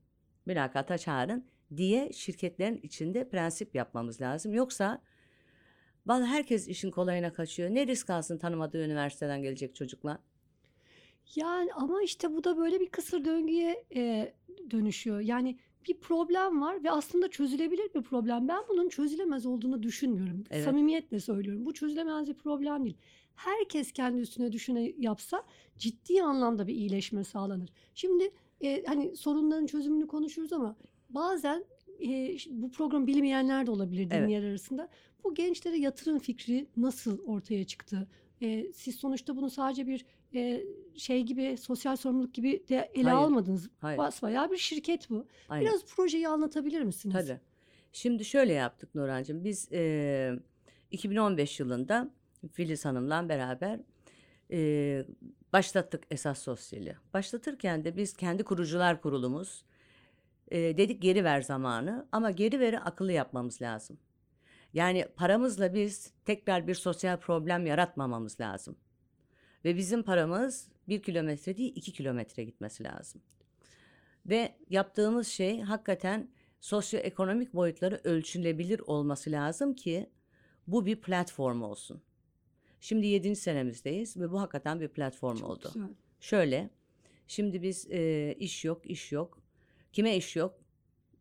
Mülakata 0.46 0.98
çağırın 0.98 1.44
diye 1.76 2.12
şirketlerin 2.12 2.80
içinde 2.82 3.28
prensip 3.28 3.74
yapmamız 3.74 4.20
lazım. 4.20 4.54
Yoksa 4.54 5.02
vallahi 6.06 6.30
herkes 6.30 6.68
işin 6.68 6.90
kolayına 6.90 7.32
kaçıyor. 7.32 7.70
Ne 7.70 7.86
risk 7.86 8.10
alsın 8.10 8.38
tanımadığı 8.38 8.84
üniversiteden 8.84 9.42
gelecek 9.42 9.74
çocuklar? 9.74 10.18
Yani 11.34 11.72
ama 11.72 12.02
işte 12.02 12.34
bu 12.34 12.44
da 12.44 12.56
böyle 12.56 12.80
bir 12.80 12.88
kısır 12.88 13.24
döngüye 13.24 13.84
e, 13.94 14.34
dönüşüyor. 14.70 15.20
Yani 15.20 15.58
bir 15.88 16.00
problem 16.00 16.60
var 16.60 16.84
ve 16.84 16.90
aslında 16.90 17.30
çözülebilir 17.30 17.94
bir 17.94 18.02
problem. 18.02 18.48
Ben 18.48 18.62
bunun 18.68 18.88
çözülemez 18.88 19.46
olduğunu 19.46 19.82
düşünmüyorum. 19.82 20.44
Evet. 20.50 20.64
Samimiyetle 20.64 21.20
söylüyorum. 21.20 21.66
Bu 21.66 21.74
çözülemez 21.74 22.28
bir 22.28 22.34
problem 22.34 22.84
değil. 22.84 22.96
Herkes 23.34 23.92
kendi 23.92 24.20
üstüne 24.20 24.52
düşüne 24.52 24.94
yapsa 24.98 25.42
ciddi 25.78 26.22
anlamda 26.22 26.66
bir 26.66 26.74
iyileşme 26.74 27.24
sağlanır. 27.24 27.70
Şimdi 27.94 28.30
e, 28.60 28.84
hani 28.84 29.16
sorunların 29.16 29.66
çözümünü 29.66 30.06
konuşuruz 30.06 30.52
ama 30.52 30.76
bazen 31.08 31.64
e, 32.02 32.36
bu 32.50 32.70
program 32.70 33.06
bilmeyenler 33.06 33.66
de 33.66 33.70
olabilir 33.70 34.08
Evet. 34.10 34.22
dinleyenler 34.22 34.48
arasında. 34.50 34.88
Bu 35.24 35.34
gençlere 35.34 35.76
yatırım 35.78 36.18
fikri 36.18 36.66
nasıl 36.76 37.18
ortaya 37.26 37.64
çıktı? 37.64 38.08
E, 38.42 38.72
siz 38.72 38.96
sonuçta 38.96 39.36
bunu 39.36 39.50
sadece 39.50 39.86
bir 39.86 40.04
e, 40.34 40.62
şey 40.96 41.22
gibi 41.22 41.56
sosyal 41.56 41.96
sorumluluk 41.96 42.34
gibi 42.34 42.64
de 42.68 42.90
ele 42.94 43.04
Hayır, 43.04 43.16
almadınız. 43.16 43.70
hayır. 43.80 43.98
Basbayağı 43.98 44.50
bir 44.50 44.56
şirket 44.56 45.10
bu. 45.10 45.26
Aynen. 45.48 45.66
Biraz 45.66 45.84
projeyi 45.84 46.28
anlatabilir 46.28 46.82
misiniz? 46.82 47.16
Tabii. 47.26 47.40
Şimdi 47.92 48.24
şöyle 48.24 48.52
yaptık 48.52 48.94
Nurhancığım. 48.94 49.44
Biz 49.44 49.72
e, 49.72 50.32
2015 50.90 51.60
yılında 51.60 52.10
Filiz 52.52 52.84
Hanım'la 52.84 53.28
beraber 53.28 53.80
e, 54.50 55.04
başlattık 55.52 56.04
esas 56.10 56.38
sosyali. 56.38 56.96
Başlatırken 57.14 57.84
de 57.84 57.96
biz 57.96 58.16
kendi 58.16 58.44
kurucular 58.44 59.00
kurulumuz 59.00 59.64
e, 60.48 60.58
dedik 60.76 61.02
geri 61.02 61.24
ver 61.24 61.42
zamanı 61.42 62.08
ama 62.12 62.30
geri 62.30 62.60
veri 62.60 62.80
akıllı 62.80 63.12
yapmamız 63.12 63.62
lazım. 63.62 63.98
Yani 64.72 65.06
paramızla 65.16 65.74
biz 65.74 66.12
tekrar 66.24 66.66
bir 66.66 66.74
sosyal 66.74 67.16
problem 67.20 67.66
yaratmamamız 67.66 68.40
lazım. 68.40 68.76
Ve 69.64 69.76
bizim 69.76 70.02
paramız 70.02 70.68
bir 70.88 71.02
kilometre 71.02 71.56
değil 71.56 71.72
iki 71.76 71.92
kilometre 71.92 72.44
gitmesi 72.44 72.84
lazım. 72.84 73.22
Ve 74.26 74.56
yaptığımız 74.70 75.28
şey 75.28 75.60
hakikaten 75.60 76.30
sosyoekonomik 76.60 77.54
boyutları 77.54 78.00
ölçülebilir 78.04 78.80
olması 78.80 79.30
lazım 79.30 79.74
ki 79.74 80.10
bu 80.66 80.86
bir 80.86 81.00
platform 81.00 81.62
olsun. 81.62 82.02
Şimdi 82.80 83.06
7. 83.06 83.36
senemizdeyiz 83.36 84.16
ve 84.16 84.30
bu 84.30 84.40
hakikaten 84.40 84.80
bir 84.80 84.88
platform 84.88 85.36
Çok 85.36 85.50
oldu. 85.50 85.70
güzel. 85.74 85.88
Şöyle, 86.20 86.70
şimdi 87.26 87.62
biz 87.62 87.90
e, 87.90 88.34
iş 88.38 88.64
yok, 88.64 88.90
iş 88.90 89.12
yok. 89.12 89.42
Kime 89.96 90.16
iş 90.16 90.36
yok? 90.36 90.54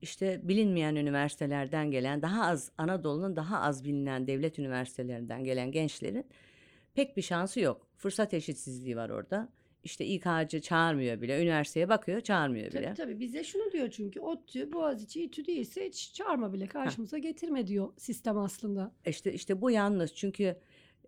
İşte 0.02 0.40
bilinmeyen 0.44 0.96
üniversitelerden 0.96 1.92
gelen, 1.92 2.22
daha 2.22 2.46
az 2.46 2.72
Anadolu'nun 2.78 3.36
daha 3.36 3.62
az 3.62 3.84
bilinen 3.86 4.28
devlet 4.28 4.60
üniversitelerinden 4.60 5.44
gelen 5.44 5.72
gençlerin 5.72 6.26
pek 6.94 7.18
bir 7.18 7.22
şansı 7.22 7.60
yok. 7.60 7.88
Fırsat 7.98 8.34
eşitsizliği 8.34 8.96
var 8.96 9.10
orada. 9.10 9.50
İşte 9.84 10.06
İK'cı 10.06 10.62
çağırmıyor 10.62 11.22
bile, 11.22 11.42
üniversiteye 11.44 11.90
bakıyor, 11.90 12.22
çağırmıyor 12.22 12.72
bile. 12.72 12.84
Tabii 12.84 12.94
tabii 12.96 13.20
bize 13.20 13.44
şunu 13.44 13.72
diyor 13.72 13.90
çünkü 13.90 14.20
ODTÜ, 14.20 14.74
Boğaziçi, 14.74 15.24
İTÜ 15.24 15.46
değilse 15.46 15.88
hiç 15.88 16.14
çağırma 16.14 16.54
bile 16.54 16.68
karşımıza 16.68 17.18
getirme 17.18 17.68
diyor 17.68 17.94
sistem 17.98 18.38
aslında. 18.38 18.92
İşte 19.06 19.34
işte 19.34 19.62
bu 19.62 19.72
yanlış 19.72 20.14
çünkü 20.14 20.56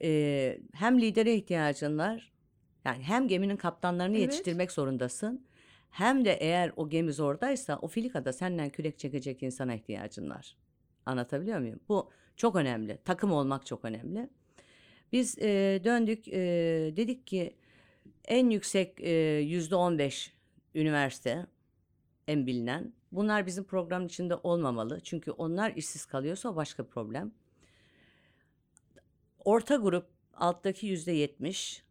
e, 0.01 0.59
hem 0.73 1.01
lidere 1.01 1.35
ihtiyacın 1.35 1.97
var 1.97 2.33
yani 2.85 3.03
hem 3.03 3.27
geminin 3.27 3.57
kaptanlarını 3.57 4.17
Evet. 4.17 4.21
yetiştirmek 4.21 4.71
zorundasın 4.71 5.47
hem 5.89 6.25
de 6.25 6.33
eğer 6.33 6.71
o 6.75 6.89
gemi 6.89 7.13
zordaysa 7.13 7.79
o 7.81 7.87
filikada 7.87 8.33
senden 8.33 8.69
kürek 8.69 8.99
çekecek 8.99 9.43
insana 9.43 9.75
ihtiyacın 9.75 10.29
var. 10.29 10.57
Anlatabiliyor 11.05 11.59
muyum? 11.59 11.79
Bu 11.89 12.11
çok 12.35 12.55
önemli. 12.55 12.97
Takım 13.05 13.31
olmak 13.31 13.65
çok 13.65 13.85
önemli. 13.85 14.29
Biz 15.11 15.37
e, 15.37 15.81
döndük 15.83 16.27
e, 16.27 16.33
dedik 16.95 17.27
ki 17.27 17.55
en 18.25 18.49
yüksek 18.49 18.99
yüzde 19.49 19.75
on 19.75 19.97
beş 19.97 20.33
üniversite 20.75 21.45
en 22.27 22.47
bilinen. 22.47 22.93
Bunlar 23.11 23.45
bizim 23.45 23.63
programın 23.63 24.05
içinde 24.05 24.35
olmamalı. 24.35 24.99
Çünkü 25.03 25.31
onlar 25.31 25.73
işsiz 25.75 26.05
kalıyorsa 26.05 26.55
başka 26.55 26.87
problem. 26.87 27.31
Orta 29.45 29.75
grup 29.75 30.07
alttaki 30.33 30.87
yüzde 30.87 31.11
yetmiş, 31.11 31.83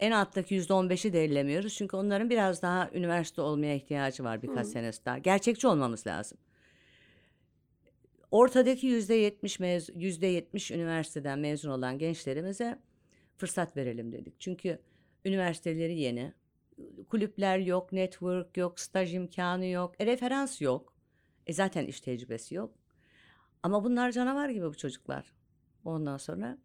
en 0.00 0.10
alttaki 0.10 0.54
yüzde 0.54 0.72
on 0.72 0.90
beşi 0.90 1.12
de 1.12 1.24
ellemiyoruz. 1.24 1.74
Çünkü 1.74 1.96
onların 1.96 2.30
biraz 2.30 2.62
daha 2.62 2.90
üniversite 2.94 3.42
olmaya 3.42 3.74
ihtiyacı 3.74 4.24
var 4.24 4.42
birkaç 4.42 4.66
Hı. 4.66 4.70
senesi 4.70 5.04
daha. 5.04 5.18
Gerçekçi 5.18 5.66
olmamız 5.66 6.06
lazım. 6.06 6.38
Ortadaki 8.30 8.86
yüzde 8.86 9.14
yetmiş 9.14 9.60
mez, 9.60 9.88
yüzde 9.94 10.26
yetmiş 10.26 10.70
üniversiteden 10.70 11.38
mezun 11.38 11.70
olan 11.70 11.98
gençlerimize 11.98 12.78
fırsat 13.36 13.76
verelim 13.76 14.12
dedik. 14.12 14.40
Çünkü 14.40 14.78
üniversiteleri 15.24 15.98
yeni, 15.98 16.32
kulüpler 17.08 17.58
yok, 17.58 17.92
network 17.92 18.56
yok, 18.56 18.80
staj 18.80 19.14
imkanı 19.14 19.66
yok, 19.66 19.94
e, 19.98 20.06
referans 20.06 20.60
yok. 20.60 20.94
E 21.46 21.52
zaten 21.52 21.86
iş 21.86 22.00
tecrübesi 22.00 22.54
yok. 22.54 22.74
Ama 23.62 23.84
bunlar 23.84 24.12
canavar 24.12 24.48
gibi 24.48 24.66
bu 24.66 24.76
çocuklar. 24.76 25.32
Ondan 25.84 26.16
sonra 26.16 26.58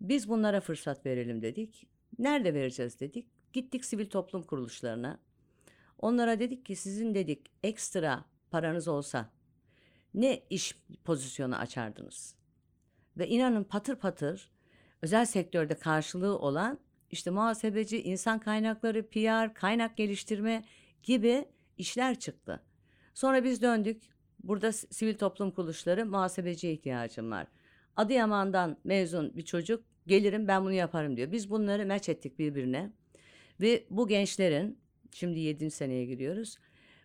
biz 0.00 0.28
bunlara 0.28 0.60
fırsat 0.60 1.06
verelim 1.06 1.42
dedik. 1.42 1.86
Nerede 2.18 2.54
vereceğiz 2.54 3.00
dedik. 3.00 3.26
Gittik 3.52 3.84
sivil 3.84 4.06
toplum 4.10 4.42
kuruluşlarına. 4.42 5.18
Onlara 5.98 6.38
dedik 6.38 6.66
ki 6.66 6.76
sizin 6.76 7.14
dedik 7.14 7.50
ekstra 7.62 8.24
paranız 8.50 8.88
olsa 8.88 9.30
ne 10.14 10.42
iş 10.50 10.78
pozisyonu 11.04 11.56
açardınız? 11.56 12.34
Ve 13.16 13.28
inanın 13.28 13.64
patır 13.64 13.96
patır 13.96 14.50
özel 15.02 15.26
sektörde 15.26 15.74
karşılığı 15.74 16.38
olan 16.38 16.78
işte 17.10 17.30
muhasebeci, 17.30 18.02
insan 18.02 18.38
kaynakları, 18.38 19.08
PR, 19.08 19.54
kaynak 19.54 19.96
geliştirme 19.96 20.64
gibi 21.02 21.48
işler 21.78 22.18
çıktı. 22.18 22.62
Sonra 23.14 23.44
biz 23.44 23.62
döndük. 23.62 24.02
Burada 24.42 24.72
sivil 24.72 25.18
toplum 25.18 25.50
kuruluşları 25.50 26.06
muhasebeciye 26.06 26.72
ihtiyacım 26.72 27.30
var. 27.30 27.46
Adıyaman'dan 27.96 28.76
mezun 28.84 29.36
bir 29.36 29.44
çocuk 29.44 29.84
gelirim 30.06 30.48
ben 30.48 30.62
bunu 30.62 30.72
yaparım 30.72 31.16
diyor. 31.16 31.32
Biz 31.32 31.50
bunları 31.50 31.86
meç 31.86 32.08
ettik 32.08 32.38
birbirine. 32.38 32.92
Ve 33.60 33.86
bu 33.90 34.08
gençlerin 34.08 34.78
şimdi 35.10 35.38
7. 35.38 35.70
seneye 35.70 36.04
giriyoruz. 36.04 36.58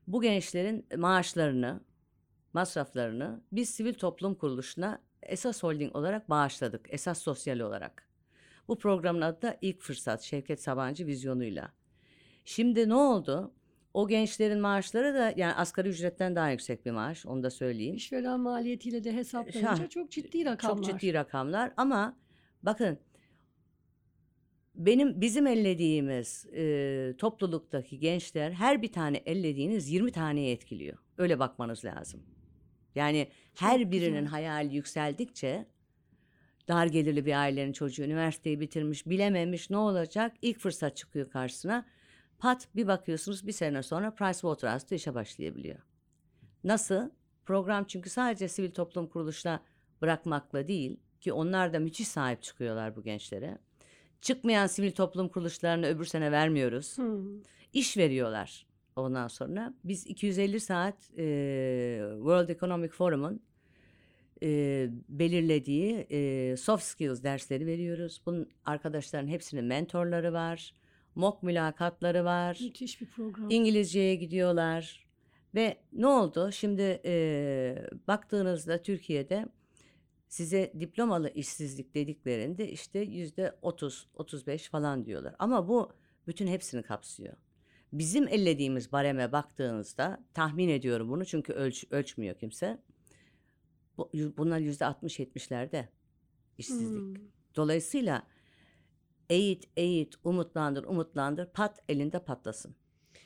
Bu 0.07 0.21
gençlerin 0.21 0.85
maaşlarını, 0.97 1.81
masraflarını 2.53 3.41
biz 3.51 3.69
sivil 3.69 3.93
toplum 3.93 4.35
kuruluşuna 4.35 5.01
esas 5.23 5.63
holding 5.63 5.95
olarak 5.95 6.29
bağışladık. 6.29 6.85
Esas 6.89 7.21
sosyal 7.21 7.59
olarak. 7.59 8.09
Bu 8.67 8.77
programın 8.77 9.21
adı 9.21 9.41
da 9.41 9.57
ilk 9.61 9.81
fırsat 9.81 10.21
Şevket 10.21 10.61
Sabancı 10.61 11.07
vizyonuyla. 11.07 11.71
Şimdi 12.45 12.89
ne 12.89 12.95
oldu? 12.95 13.53
O 13.93 14.07
gençlerin 14.07 14.59
maaşları 14.59 15.13
da 15.13 15.33
yani 15.35 15.53
asgari 15.53 15.89
ücretten 15.89 16.35
daha 16.35 16.51
yüksek 16.51 16.85
bir 16.85 16.91
maaş 16.91 17.25
onu 17.25 17.43
da 17.43 17.49
söyleyeyim. 17.49 17.95
İşveren 17.95 18.39
maliyetiyle 18.39 19.03
de 19.03 19.13
hesaplanınca 19.13 19.83
Ha, 19.83 19.89
çok 19.89 20.11
ciddi 20.11 20.45
rakamlar. 20.45 20.83
Çok 20.83 20.99
ciddi 21.01 21.13
rakamlar 21.13 21.71
ama 21.77 22.17
bakın 22.63 22.99
benim 24.75 25.21
bizim 25.21 25.47
ellediğimiz 25.47 26.45
e, 26.45 27.13
topluluktaki 27.17 27.99
gençler 27.99 28.51
her 28.51 28.81
bir 28.81 28.91
tane 28.91 29.17
ellediğiniz 29.17 29.89
20 29.89 30.11
taneye 30.11 30.51
etkiliyor. 30.51 30.97
Öyle 31.17 31.39
bakmanız 31.39 31.85
lazım. 31.85 32.23
Yani 32.95 33.27
her 33.55 33.81
Çok 33.81 33.91
birinin 33.91 34.09
güzel. 34.09 34.25
hayali 34.25 34.75
yükseldikçe 34.75 35.65
dar 36.67 36.85
gelirli 36.85 37.25
bir 37.25 37.39
ailenin 37.41 37.73
çocuğu 37.73 38.03
üniversiteyi 38.03 38.59
bitirmiş, 38.59 39.05
bilememiş 39.05 39.69
ne 39.69 39.77
olacak? 39.77 40.35
İlk 40.41 40.59
fırsat 40.59 40.97
çıkıyor 40.97 41.29
karşısına. 41.29 41.85
Pat 42.39 42.67
bir 42.75 42.87
bakıyorsunuz 42.87 43.47
bir 43.47 43.51
sene 43.51 43.83
sonra 43.83 44.11
Pricewaterhouse'da 44.15 44.95
işe 44.95 45.13
başlayabiliyor. 45.13 45.79
Nasıl? 46.63 47.09
Program 47.45 47.83
çünkü 47.83 48.09
sadece 48.09 48.47
sivil 48.47 48.71
toplum 48.71 49.07
kuruluşuna 49.07 49.63
bırakmakla 50.01 50.67
değil 50.67 50.99
ki 51.21 51.33
onlar 51.33 51.73
da 51.73 51.79
müthiş 51.79 52.07
sahip 52.07 52.41
çıkıyorlar 52.41 52.95
bu 52.95 53.03
gençlere. 53.03 53.57
Çıkmayan 54.21 54.67
sivil 54.67 54.91
toplum 54.91 55.29
kuruluşlarını 55.29 55.87
öbür 55.87 56.05
sene 56.05 56.31
vermiyoruz. 56.31 56.97
Hmm. 56.97 57.41
İş 57.73 57.97
veriyorlar. 57.97 58.65
Ondan 58.95 59.27
sonra 59.27 59.73
biz 59.83 60.07
250 60.07 60.59
saat 60.59 60.95
e, 61.17 62.01
World 62.15 62.49
Economic 62.49 62.89
Forum'un 62.89 63.41
e, 64.43 64.89
belirlediği 65.09 66.07
e, 66.11 66.57
soft 66.57 66.83
skills 66.83 67.23
dersleri 67.23 67.65
veriyoruz. 67.65 68.21
Bunun 68.25 68.49
arkadaşların 68.65 69.27
hepsinin 69.27 69.65
mentorları 69.65 70.33
var. 70.33 70.73
Mock 71.15 71.43
mülakatları 71.43 72.25
var. 72.25 72.57
Müthiş 72.61 73.01
bir 73.01 73.05
program. 73.05 73.49
İngilizceye 73.49 74.15
gidiyorlar. 74.15 75.07
Ve 75.55 75.77
ne 75.93 76.07
oldu? 76.07 76.51
Şimdi 76.51 77.01
eee, 77.03 77.89
baktığınızda 78.07 78.81
Türkiye'de 78.81 79.45
size 80.29 80.73
diplomalı 80.79 81.29
işsizlik 81.29 81.95
dediklerinde 81.95 82.69
işte 82.69 82.99
yüzde 82.99 83.55
30, 83.61 84.07
35 84.13 84.69
falan 84.69 85.05
diyorlar. 85.05 85.35
Ama 85.39 85.67
bu 85.67 85.91
bütün 86.27 86.47
hepsini 86.47 86.83
kapsıyor. 86.83 87.33
Bizim 87.93 88.27
ellediğimiz 88.27 88.91
bareme 88.91 89.31
baktığınızda 89.31 90.25
tahmin 90.33 90.69
ediyorum 90.69 91.09
bunu 91.09 91.25
çünkü 91.25 91.53
ölç, 91.53 91.85
ölçmüyor 91.91 92.35
kimse. 92.37 92.83
Bu, 93.97 94.09
bunlar 94.13 94.59
yüzde 94.59 94.83
60-70'lerde 94.83 95.87
işsizlik. 96.57 97.17
Hmm. 97.17 97.23
Dolayısıyla 97.55 98.27
eğit, 99.29 99.69
eğit, 99.77 100.15
umutlandır, 100.23 100.83
umutlandır, 100.83 101.45
pat 101.45 101.79
elinde 101.89 102.23
patlasın. 102.23 102.75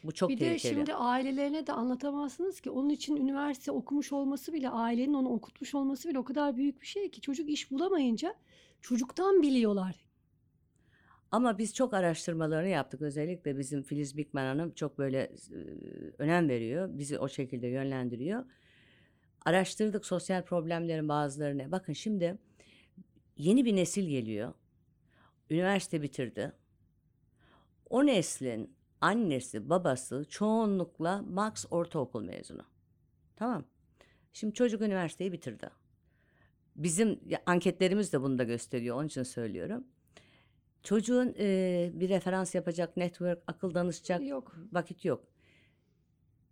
Bu 0.04 0.12
çok 0.12 0.30
Bir 0.30 0.36
de 0.36 0.40
tehlikeli. 0.40 0.74
şimdi 0.74 0.94
ailelerine 0.94 1.68
de 1.68 1.74
anlatamazsınız 1.74 2.62
ki 2.62 2.70
onun 2.70 2.90
için 2.90 3.16
üniversite 3.16 3.72
okumuş 3.72 4.14
olması 4.14 4.54
bile 4.54 4.70
ailenin 4.70 5.14
onu 5.14 5.30
okutmuş 5.30 5.76
olması 5.76 6.10
bile 6.10 6.20
o 6.20 6.24
kadar 6.24 6.58
büyük 6.58 6.82
bir 6.82 6.88
şey 6.88 7.12
ki 7.12 7.22
çocuk 7.22 7.50
iş 7.50 7.72
bulamayınca 7.72 8.36
çocuktan 8.82 9.42
biliyorlar. 9.42 10.06
Ama 11.32 11.58
biz 11.58 11.74
çok 11.74 11.94
araştırmalarını 11.94 12.68
yaptık. 12.68 13.02
Özellikle 13.02 13.58
bizim 13.58 13.84
Filiz 13.84 14.18
Bikman 14.18 14.46
Hanım 14.46 14.72
çok 14.72 14.98
böyle 14.98 15.20
e, 15.22 15.32
önem 16.18 16.50
veriyor. 16.50 16.90
Bizi 16.92 17.20
o 17.20 17.30
şekilde 17.30 17.68
yönlendiriyor. 17.68 18.46
Araştırdık 19.46 20.06
sosyal 20.06 20.44
problemlerin 20.44 21.10
bazılarını. 21.10 21.72
Bakın 21.72 21.94
şimdi 21.94 22.38
yeni 23.38 23.66
bir 23.66 23.76
nesil 23.76 24.08
geliyor. 24.08 24.54
Üniversite 25.50 26.02
bitirdi. 26.02 26.54
O 27.90 28.06
neslin 28.06 28.76
annesi, 29.04 29.70
babası 29.70 30.26
çoğunlukla 30.30 31.22
Max 31.22 31.66
ortaokul 31.72 32.24
mezunu. 32.24 32.62
Tamam. 33.36 33.66
Şimdi 34.34 34.54
çocuk 34.54 34.82
üniversiteyi 34.82 35.32
bitirdi. 35.32 35.70
Bizim 36.76 37.20
anketlerimiz 37.46 38.14
de 38.14 38.22
bunu 38.22 38.38
da 38.38 38.44
gösteriyor. 38.44 38.98
Onun 38.98 39.08
için 39.08 39.24
söylüyorum. 39.24 39.88
Çocuğun 40.84 41.36
e, 41.40 41.92
bir 41.94 42.10
referans 42.10 42.56
yapacak, 42.56 42.98
network, 42.98 43.44
akıl 43.48 43.74
danışacak 43.74 44.28
Yok. 44.28 44.56
vakit 44.72 45.06
yok. 45.06 45.28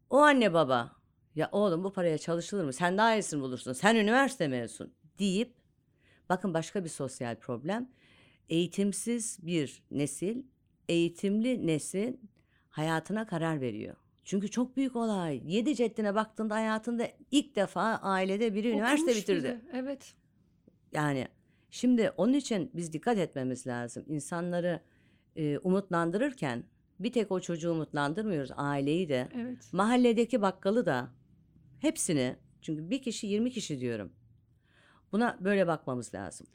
O 0.10 0.18
anne 0.18 0.54
baba 0.54 0.92
ya 1.36 1.50
oğlum 1.52 1.84
bu 1.84 1.94
paraya 1.94 2.18
çalışılır 2.18 2.64
mı? 2.64 2.74
Sen 2.74 2.98
daha 2.98 3.16
iyisini 3.16 3.42
bulursun. 3.42 3.74
Sen 3.74 3.96
üniversite 3.96 4.48
mezun 4.48 4.94
deyip 5.20 5.54
bakın 6.30 6.54
başka 6.54 6.84
bir 6.84 6.90
sosyal 6.90 7.36
problem. 7.36 7.90
Eğitimsiz 8.50 9.40
bir 9.42 9.84
nesil, 9.92 10.44
eğitimli 10.90 11.68
nesil 11.68 12.14
hayatına 12.72 13.28
karar 13.28 13.62
veriyor. 13.62 13.96
Çünkü 14.24 14.52
çok 14.52 14.78
büyük 14.78 14.96
olay. 14.96 15.42
Yedi 15.46 15.76
ceddine 15.76 16.16
baktığında 16.16 16.56
hayatında 16.56 17.08
ilk 17.32 17.56
defa 17.56 17.82
ailede 17.84 18.54
biri 18.56 18.70
üniversite 18.70 19.02
Okumuş 19.12 19.18
bitirdi. 19.22 19.44
biri, 19.44 19.78
Evet. 19.78 20.14
Yani 20.92 21.28
şimdi 21.70 22.10
onun 22.18 22.34
için 22.34 22.72
biz 22.74 22.94
dikkat 22.94 23.18
etmemiz 23.18 23.68
lazım. 23.68 24.06
İnsanları 24.08 24.80
e, 25.36 25.58
umutlandırırken 25.58 26.64
bir 27.00 27.12
tek 27.12 27.32
o 27.32 27.40
çocuğu 27.40 27.72
umutlandırmıyoruz. 27.72 28.52
Aileyi 28.56 29.10
de, 29.10 29.28
Evet. 29.36 29.70
mahalledeki 29.74 30.42
bakkalı 30.42 30.86
da 30.86 31.10
hepsini. 31.80 32.36
Çünkü 32.62 32.90
bir 32.90 33.02
kişi 33.02 33.28
20 33.28 33.52
kişi 33.52 33.80
diyorum. 33.80 34.12
Buna 35.12 35.38
böyle 35.42 35.68
bakmamız 35.68 36.14
lazım. 36.14 36.48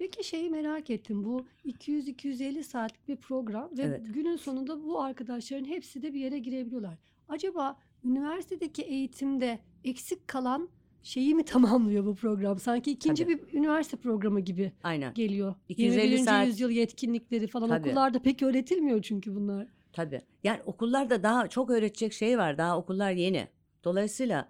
Peki 0.00 0.24
şeyi 0.24 0.50
merak 0.50 0.90
ettim. 0.90 1.24
Bu 1.24 1.46
200-250 1.64 2.62
saatlik 2.62 3.08
bir 3.08 3.16
program 3.16 3.70
ve 3.78 3.82
Evet. 3.82 4.00
günün 4.14 4.36
sonunda 4.36 4.84
bu 4.84 5.00
arkadaşların 5.02 5.64
hepsi 5.64 6.02
de 6.02 6.14
bir 6.14 6.20
yere 6.20 6.38
girebiliyorlar. 6.38 6.98
Acaba 7.28 7.76
üniversitedeki 8.04 8.82
eğitimde 8.82 9.58
eksik 9.84 10.28
kalan 10.28 10.68
şeyi 11.02 11.34
mi 11.34 11.44
tamamlıyor 11.44 12.06
bu 12.06 12.14
program? 12.14 12.58
Sanki 12.58 12.90
ikinci 12.90 13.24
Tabii. 13.24 13.38
bir 13.52 13.58
üniversite 13.58 13.96
programı 13.96 14.40
gibi 14.40 14.72
Aynen. 14.82 15.14
geliyor. 15.14 15.54
250 15.68 16.06
21. 16.10 16.24
saat- 16.24 16.46
yüzyıl 16.46 16.70
yetkinlikleri 16.70 17.46
falan 17.46 17.68
Tabii. 17.68 17.88
okullarda 17.88 18.22
pek 18.22 18.42
öğretilmiyor 18.42 19.02
çünkü 19.02 19.34
bunlar. 19.34 19.66
Tabii. 19.92 20.20
Yani 20.44 20.60
okullarda 20.66 21.22
daha 21.22 21.48
çok 21.48 21.70
öğretecek 21.70 22.12
şey 22.12 22.38
var. 22.38 22.58
Daha 22.58 22.78
okullar 22.78 23.10
yeni. 23.12 23.48
Dolayısıyla 23.84 24.48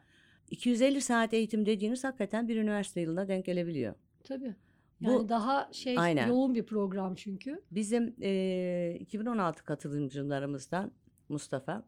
250 0.50 1.00
saat 1.00 1.34
eğitim 1.34 1.66
dediğiniz 1.66 2.04
hakikaten 2.04 2.48
bir 2.48 2.56
üniversite 2.56 3.00
yılına 3.00 3.28
denk 3.28 3.44
gelebiliyor. 3.44 3.94
Tabii. 4.24 4.54
Bu- 5.00 5.10
Yani 5.10 5.28
daha 5.28 5.68
şey 5.72 5.98
Aynen. 5.98 6.28
yoğun 6.28 6.54
bir 6.54 6.66
program 6.66 7.14
çünkü. 7.14 7.62
Bizim 7.70 8.14
eee, 8.20 8.96
2016 9.00 9.64
katılımcılarımızdan 9.64 10.92
Mustafa 11.28 11.82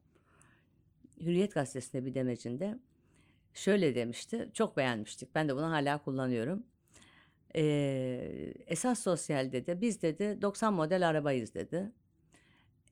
Hürriyet 1.20 1.54
Gazetesi'nde 1.54 2.04
bir 2.04 2.14
demecinde 2.14 2.78
şöyle 3.54 3.94
demişti. 3.94 4.50
Çok 4.52 4.76
beğenmiştik. 4.76 5.34
Ben 5.34 5.48
de 5.48 5.56
bunu 5.56 5.70
hala 5.70 5.98
kullanıyorum. 6.02 6.66
Eee, 7.54 8.54
esas 8.66 8.98
sosyal 9.02 9.52
dedi. 9.52 9.78
Biz 9.80 10.02
dedi 10.02 10.38
90 10.42 10.74
model 10.74 11.08
arabayız 11.08 11.54
dedi. 11.54 11.92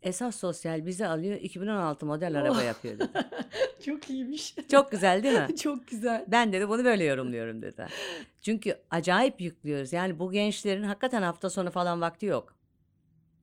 Esas 0.03 0.37
sosyal 0.37 0.87
bizi 0.87 1.07
alıyor 1.07 1.37
2016 1.41 2.07
model 2.07 2.39
araba 2.39 2.59
Oh. 2.59 2.65
yapıyor 2.65 2.99
dedi. 2.99 3.09
Çok 3.85 4.11
iyiymiş. 4.11 4.55
Çok 4.71 4.91
güzel 4.91 5.23
değil 5.23 5.35
mi? 5.39 5.57
Çok 5.63 5.87
güzel. 5.89 6.25
Ben 6.29 6.53
dedi 6.53 6.69
bunu 6.69 6.85
böyle 6.85 7.05
yorumluyorum 7.05 7.63
dedi. 7.63 7.87
Çünkü 8.41 8.77
acayip 8.91 9.41
yüklüyoruz. 9.41 9.93
Yani 9.93 10.19
bu 10.19 10.33
gençlerin 10.33 10.83
hakikaten 10.83 11.23
hafta 11.23 11.51
sonu 11.51 11.71
falan 11.71 12.01
vakti 12.01 12.27
yok. 12.27 12.55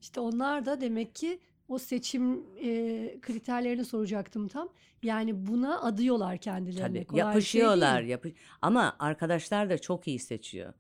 İşte 0.01 0.19
onlar 0.19 0.65
da 0.65 0.81
demek 0.81 1.15
ki 1.15 1.39
o 1.67 1.77
seçim 1.77 2.43
e, 2.63 2.69
kriterlerini 3.21 3.85
soracaktım 3.85 4.47
tam. 4.47 4.69
Yani 5.03 5.47
buna 5.47 5.81
adıyorlar 5.81 6.37
kendilerini. 6.37 6.79
Tabii 6.87 7.05
Kolay 7.05 7.21
şey 7.21 7.27
yapışıyorlar. 7.27 7.99
değil. 7.99 8.09
yapı 8.09 8.29
Ama 8.61 8.95
arkadaşlar 8.99 9.69
da 9.69 9.77
çok 9.77 10.07
iyi 10.07 10.19
seçiyor. 10.19 10.73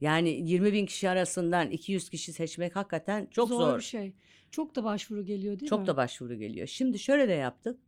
Yani 0.00 0.28
20 0.28 0.72
bin 0.72 0.86
kişi 0.86 1.08
arasından 1.10 1.70
200 1.70 2.08
kişi 2.10 2.32
seçmek 2.32 2.76
hakikaten 2.76 3.26
çok 3.30 3.48
zor. 3.48 3.78
bir 3.78 3.82
şey. 3.84 4.12
Çok 4.56 4.76
da 4.76 4.84
başvuru 4.84 5.24
geliyor 5.24 5.60
değil 5.60 5.70
Çok 5.70 5.80
mi? 5.80 5.86
da 5.86 5.96
başvuru 5.96 6.34
geliyor. 6.34 6.66
Şimdi 6.66 6.98
şöyle 6.98 7.28
de 7.28 7.32
yaptık. 7.32 7.80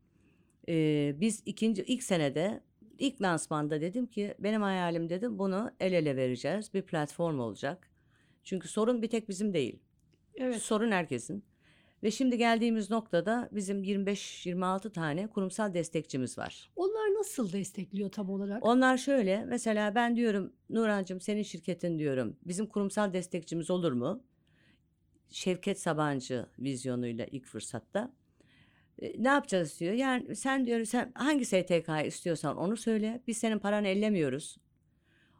Ee, 0.68 1.14
biz 1.20 1.42
ikinci 1.46 1.82
ilk 1.82 2.02
senede 2.02 2.60
ilk 2.98 3.22
lansmanda 3.22 3.80
dedim 3.80 4.06
ki 4.06 4.34
benim 4.38 4.62
hayalim 4.62 5.08
dedim 5.08 5.38
bunu 5.38 5.70
el 5.80 5.92
ele 5.92 6.16
vereceğiz. 6.16 6.74
Bir 6.74 6.82
platform 6.82 7.40
olacak. 7.40 7.90
Çünkü 8.44 8.68
sorun 8.68 9.02
bir 9.02 9.08
tek 9.08 9.28
bizim 9.28 9.52
değil. 9.52 9.78
Evet. 10.34 10.62
Sorun 10.62 10.90
herkesin. 10.90 11.44
Ve 12.02 12.10
şimdi 12.10 12.38
geldiğimiz 12.38 12.90
noktada 12.90 13.48
bizim 13.52 13.82
25-26 13.84 14.92
tane 14.92 15.26
kurumsal 15.26 15.74
destekçimiz 15.74 16.38
var. 16.38 16.70
Onlar 16.76 17.18
nasıl 17.18 17.52
destekliyor 17.52 18.10
tam 18.10 18.30
olarak? 18.30 18.64
Onlar 18.64 18.96
şöyle 18.96 19.44
mesela 19.44 19.94
ben 19.94 20.16
diyorum 20.16 20.52
Nurancığım 20.70 21.20
senin 21.20 21.42
şirketin 21.42 21.98
diyorum 21.98 22.36
bizim 22.44 22.66
kurumsal 22.66 23.12
destekçimiz 23.12 23.70
olur 23.70 23.92
mu? 23.92 24.22
Şevket 25.30 25.80
Sabancı 25.80 26.46
vizyonuyla 26.58 27.26
ilk 27.26 27.46
fırsatta. 27.46 28.12
E, 28.98 29.22
ne 29.22 29.28
yapacağız 29.28 29.80
diyor. 29.80 29.92
Yani 29.94 30.36
sen 30.36 30.66
diyor 30.66 30.84
sen 30.84 31.12
hangi 31.14 31.44
STK'yı 31.44 32.06
istiyorsan 32.06 32.56
onu 32.56 32.76
söyle. 32.76 33.22
Biz 33.26 33.38
senin 33.38 33.58
paranı 33.58 33.88
ellemiyoruz. 33.88 34.56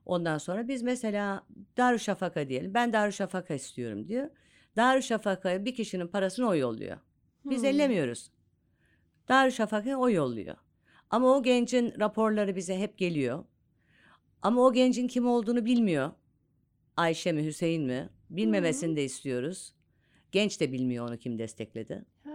Ondan 0.06 0.38
sonra 0.38 0.68
biz 0.68 0.82
mesela 0.82 1.46
Darüşşafaka 1.76 2.48
diyelim. 2.48 2.74
Ben 2.74 2.92
Darüşşafaka 2.92 3.54
istiyorum 3.54 4.08
diyor. 4.08 4.30
Darüşşafaka'ya 4.76 5.64
bir 5.64 5.74
kişinin 5.74 6.08
parasını 6.08 6.48
o 6.48 6.54
yolluyor. 6.54 6.96
Biz 7.44 7.58
Hmm. 7.62 7.68
ellemiyoruz. 7.68 8.30
Darüşşafaka'ya 9.28 9.98
o 9.98 10.10
yolluyor. 10.10 10.56
Ama 11.10 11.36
o 11.36 11.42
gencin 11.42 11.94
raporları 12.00 12.56
bize 12.56 12.78
hep 12.78 12.98
geliyor. 12.98 13.44
Ama 14.42 14.60
o 14.66 14.72
gencin 14.72 15.08
kim 15.08 15.26
olduğunu 15.28 15.64
bilmiyor. 15.64 16.10
Ayşe 16.96 17.32
mi 17.32 17.44
Hüseyin 17.44 17.82
mi? 17.82 18.08
Bilmemesini 18.30 18.96
de 18.96 19.04
istiyoruz. 19.04 19.74
Genç 20.32 20.60
de 20.60 20.72
bilmiyor 20.72 21.08
onu 21.08 21.16
kim 21.16 21.38
destekledi. 21.38 22.04
Ha, 22.24 22.30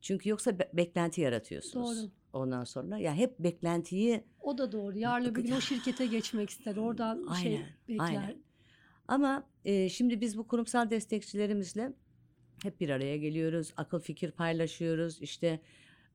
Çünkü 0.00 0.28
yoksa 0.28 0.58
be- 0.58 0.70
beklenti 0.72 1.20
yaratıyorsunuz. 1.20 2.02
Doğru. 2.02 2.10
Ondan 2.32 2.64
sonra 2.64 2.98
ya 2.98 3.14
hep 3.14 3.38
beklentiyi 3.38 4.24
o 4.40 4.58
da 4.58 4.72
doğru. 4.72 4.98
Yarın 4.98 5.24
öbür 5.24 5.44
gün 5.44 5.52
o 5.52 5.60
şirkete 5.60 6.06
geçmek 6.06 6.50
ister. 6.50 6.76
Oradan 6.76 7.32
şey 7.42 7.52
Aynen, 7.54 7.66
bekler. 7.88 8.04
aynen. 8.04 8.36
Ama 9.08 9.46
e, 9.64 9.88
şimdi 9.88 10.20
biz 10.20 10.38
bu 10.38 10.46
kurumsal 10.48 10.90
destekçilerimizle 10.90 11.92
hep 12.62 12.80
bir 12.80 12.88
araya 12.88 13.16
geliyoruz. 13.16 13.72
Akıl 13.76 14.00
fikir 14.00 14.30
paylaşıyoruz. 14.30 15.22
İşte 15.22 15.60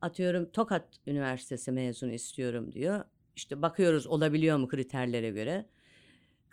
atıyorum 0.00 0.50
Tokat 0.50 0.88
Üniversitesi 1.06 1.72
mezunu 1.72 2.12
istiyorum 2.12 2.72
diyor. 2.72 3.04
İşte 3.36 3.62
bakıyoruz 3.62 4.06
olabiliyor 4.06 4.58
mu 4.58 4.68
kriterlere 4.68 5.30
göre. 5.30 5.66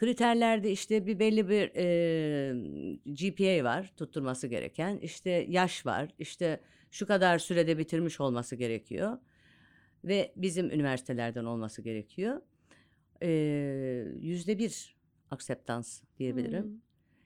Kriterlerde 0.02 0.72
işte 0.72 1.06
bir 1.08 1.20
belli 1.20 1.50
bir 1.50 1.72
e, 1.76 2.54
GPA 3.06 3.64
var 3.64 3.94
tutturması 3.98 4.48
gereken. 4.48 4.98
İşte 4.98 5.46
yaş 5.50 5.86
var. 5.86 6.10
İşte 6.20 6.60
şu 6.92 7.06
kadar 7.08 7.40
sürede 7.40 7.78
bitirmiş 7.78 8.22
olması 8.22 8.56
gerekiyor. 8.56 9.18
Ve 10.04 10.34
bizim 10.36 10.72
üniversitelerden 10.72 11.46
olması 11.46 11.82
gerekiyor. 11.82 12.42
Yüzde 14.22 14.60
bir 14.60 14.96
akseptans 15.32 16.02
diyebilirim. 16.20 16.64
Hmm, 16.64 16.80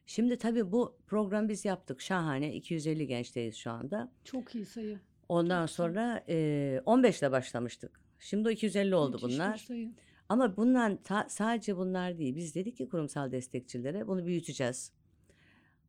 Şimdi 0.05 0.37
tabii 0.37 0.71
bu 0.71 0.97
program 1.07 1.49
biz 1.49 1.65
yaptık. 1.65 2.01
Şahane. 2.01 2.53
250 2.55 3.07
gençteyiz 3.07 3.55
şu 3.55 3.71
anda. 3.71 4.11
çok 4.23 4.55
iyi 4.55 4.65
sayı. 4.65 4.99
Ondan 5.29 5.65
Çok 5.65 5.75
sonra 5.75 6.23
e, 6.29 6.81
15 6.85 7.19
ile 7.19 7.31
başlamıştık 7.31 7.99
Şimdi 8.19 8.47
o 8.47 8.51
250 8.51 8.95
oldu 8.95 9.11
Müthiş 9.15 9.29
bir 9.29 9.33
bunlar. 9.33 9.57
sayı. 9.57 9.91
Ama 10.29 10.57
bunlar 10.57 11.03
ta- 11.03 11.27
sadece 11.29 11.77
bunlar 11.77 12.17
değil. 12.17 12.35
Biz 12.35 12.55
dedik 12.55 12.77
ki 12.77 12.89
kurumsal 12.89 13.31
destekçilere 13.31 14.07
bunu 14.07 14.25
büyüteceğiz. 14.25 14.91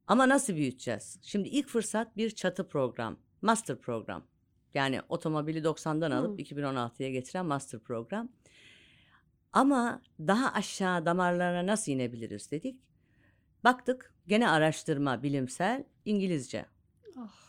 Ama 0.07 0.29
nasıl 0.29 0.55
büyüteceğiz? 0.57 1.19
Şimdi 1.23 1.49
ilk 1.49 1.69
fırsat 1.69 2.17
bir 2.17 2.31
çatı 2.31 2.69
program, 2.69 3.19
master 3.43 3.79
program. 3.79 4.27
Yani 4.75 5.01
otomobili 5.09 5.59
90'dan 5.59 6.11
alıp 6.11 6.39
Hı. 6.39 6.43
2016'ya 6.43 7.11
getiren 7.11 7.47
master 7.47 7.81
program. 7.81 8.29
Ama 9.53 10.03
daha 10.21 10.53
aşağı 10.53 11.07
damarlara 11.07 11.67
nasıl 11.67 11.93
inebiliriz 11.93 12.51
dedik. 12.51 12.81
Baktık 13.65 14.15
gene 14.27 14.49
araştırma 14.49 15.23
bilimsel 15.23 15.85
İngilizce. 16.05 16.67
Ah, 17.19 17.46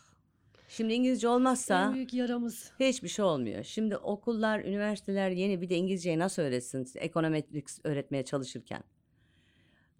Şimdi 0.68 0.92
İngilizce 0.92 1.26
en 1.26 1.30
olmazsa 1.30 1.94
büyük 1.94 2.14
yaramız. 2.14 2.72
Hiçbir 2.80 3.08
şey 3.08 3.24
olmuyor. 3.24 3.64
Şimdi 3.64 3.96
okullar, 3.96 4.60
üniversiteler 4.60 5.30
yeni 5.30 5.60
bir 5.60 5.68
de 5.68 5.76
İngilizceyi 5.76 6.18
nasıl 6.18 6.42
öğretsin? 6.42 6.86
Ekonometrics 6.94 7.78
öğretmeye 7.84 8.24
çalışırken. 8.24 8.82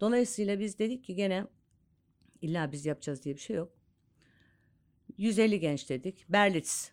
Dolayısıyla 0.01 0.61
biz 0.61 0.79
dedik 0.79 1.05
ki 1.05 1.15
gene 1.15 1.45
illa 2.43 2.73
biz 2.73 2.87
yapacağız 2.87 3.25
diye 3.25 3.35
bir 3.35 3.41
şey 3.41 3.57
yok. 3.57 3.73
150 5.19 5.61
genç 5.61 5.89
dedik. 5.89 6.25
Berlitz 6.29 6.93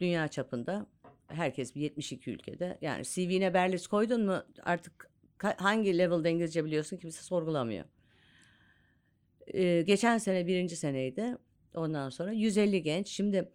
dünya 0.00 0.28
çapında 0.28 0.86
herkes 1.28 1.74
bir 1.74 1.80
72 1.80 2.30
ülkede. 2.30 2.78
Yani 2.80 3.04
CV'ne 3.04 3.54
Berlitz 3.54 3.86
koydun 3.86 4.26
mu 4.26 4.42
artık 4.62 5.10
hangi 5.38 5.98
level'da 5.98 6.28
İngilizce 6.28 6.64
biliyorsun 6.64 6.96
kimse 6.96 7.22
sorgulamıyor. 7.22 7.84
Ee, 9.46 9.82
geçen 9.82 10.18
sene 10.18 10.46
birinci 10.46 10.76
seneydi. 10.76 11.36
Ondan 11.74 12.10
sonra 12.10 12.32
150 12.32 12.82
genç. 12.82 13.08
Şimdi 13.08 13.52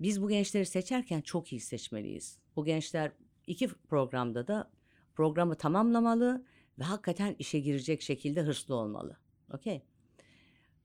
biz 0.00 0.22
bu 0.22 0.28
gençleri 0.28 0.66
seçerken 0.66 1.20
çok 1.20 1.52
iyi 1.52 1.60
seçmeliyiz. 1.60 2.38
Bu 2.56 2.64
gençler 2.64 3.12
iki 3.46 3.68
programda 3.68 4.46
da 4.48 4.70
programı 5.14 5.54
tamamlamalı 5.54 6.44
ve 6.78 6.84
hakikaten 6.84 7.36
işe 7.38 7.60
girecek 7.60 8.02
şekilde 8.02 8.42
hırslı 8.42 8.74
olmalı. 8.74 9.16
Okey. 9.54 9.82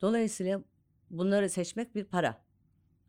Dolayısıyla 0.02 0.64
bunları 1.10 1.50
seçmek 1.50 1.96
bir 1.96 2.04
para. 2.04 2.42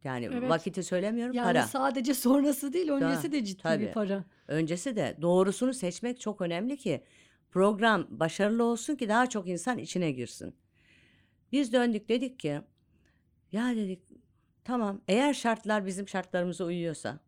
Yani 0.05 0.29
Evet. 0.33 0.51
vakiti 0.51 0.83
söylemiyorum 0.83 1.35
Yani 1.35 1.45
para. 1.47 1.63
sadece 1.63 2.15
sonrası 2.15 2.73
değil, 2.73 2.89
öncesi 2.89 3.33
de 3.33 3.45
ciddi 3.45 3.63
tabii. 3.63 3.87
bir 3.87 3.93
para. 3.93 4.25
Öncesi 4.49 4.97
de 4.97 5.17
doğrusunu 5.23 5.75
seçmek 5.75 6.21
çok 6.21 6.41
önemli 6.41 6.77
ki 6.77 7.05
program 7.51 8.07
başarılı 8.11 8.65
olsun 8.65 8.97
ki 8.97 9.09
daha 9.09 9.29
çok 9.29 9.49
insan 9.49 9.79
içine 9.79 10.13
girsin. 10.13 10.55
Biz 11.53 11.73
döndük 11.73 12.09
dedik 12.09 12.39
ki 12.41 12.61
ya 13.53 13.77
dedik 13.77 14.03
tamam 14.65 15.01
eğer 15.09 15.35
şartlar 15.35 15.87
bizim 15.87 16.09
şartlarımıza 16.09 16.65
uyuyorsa 16.65 17.19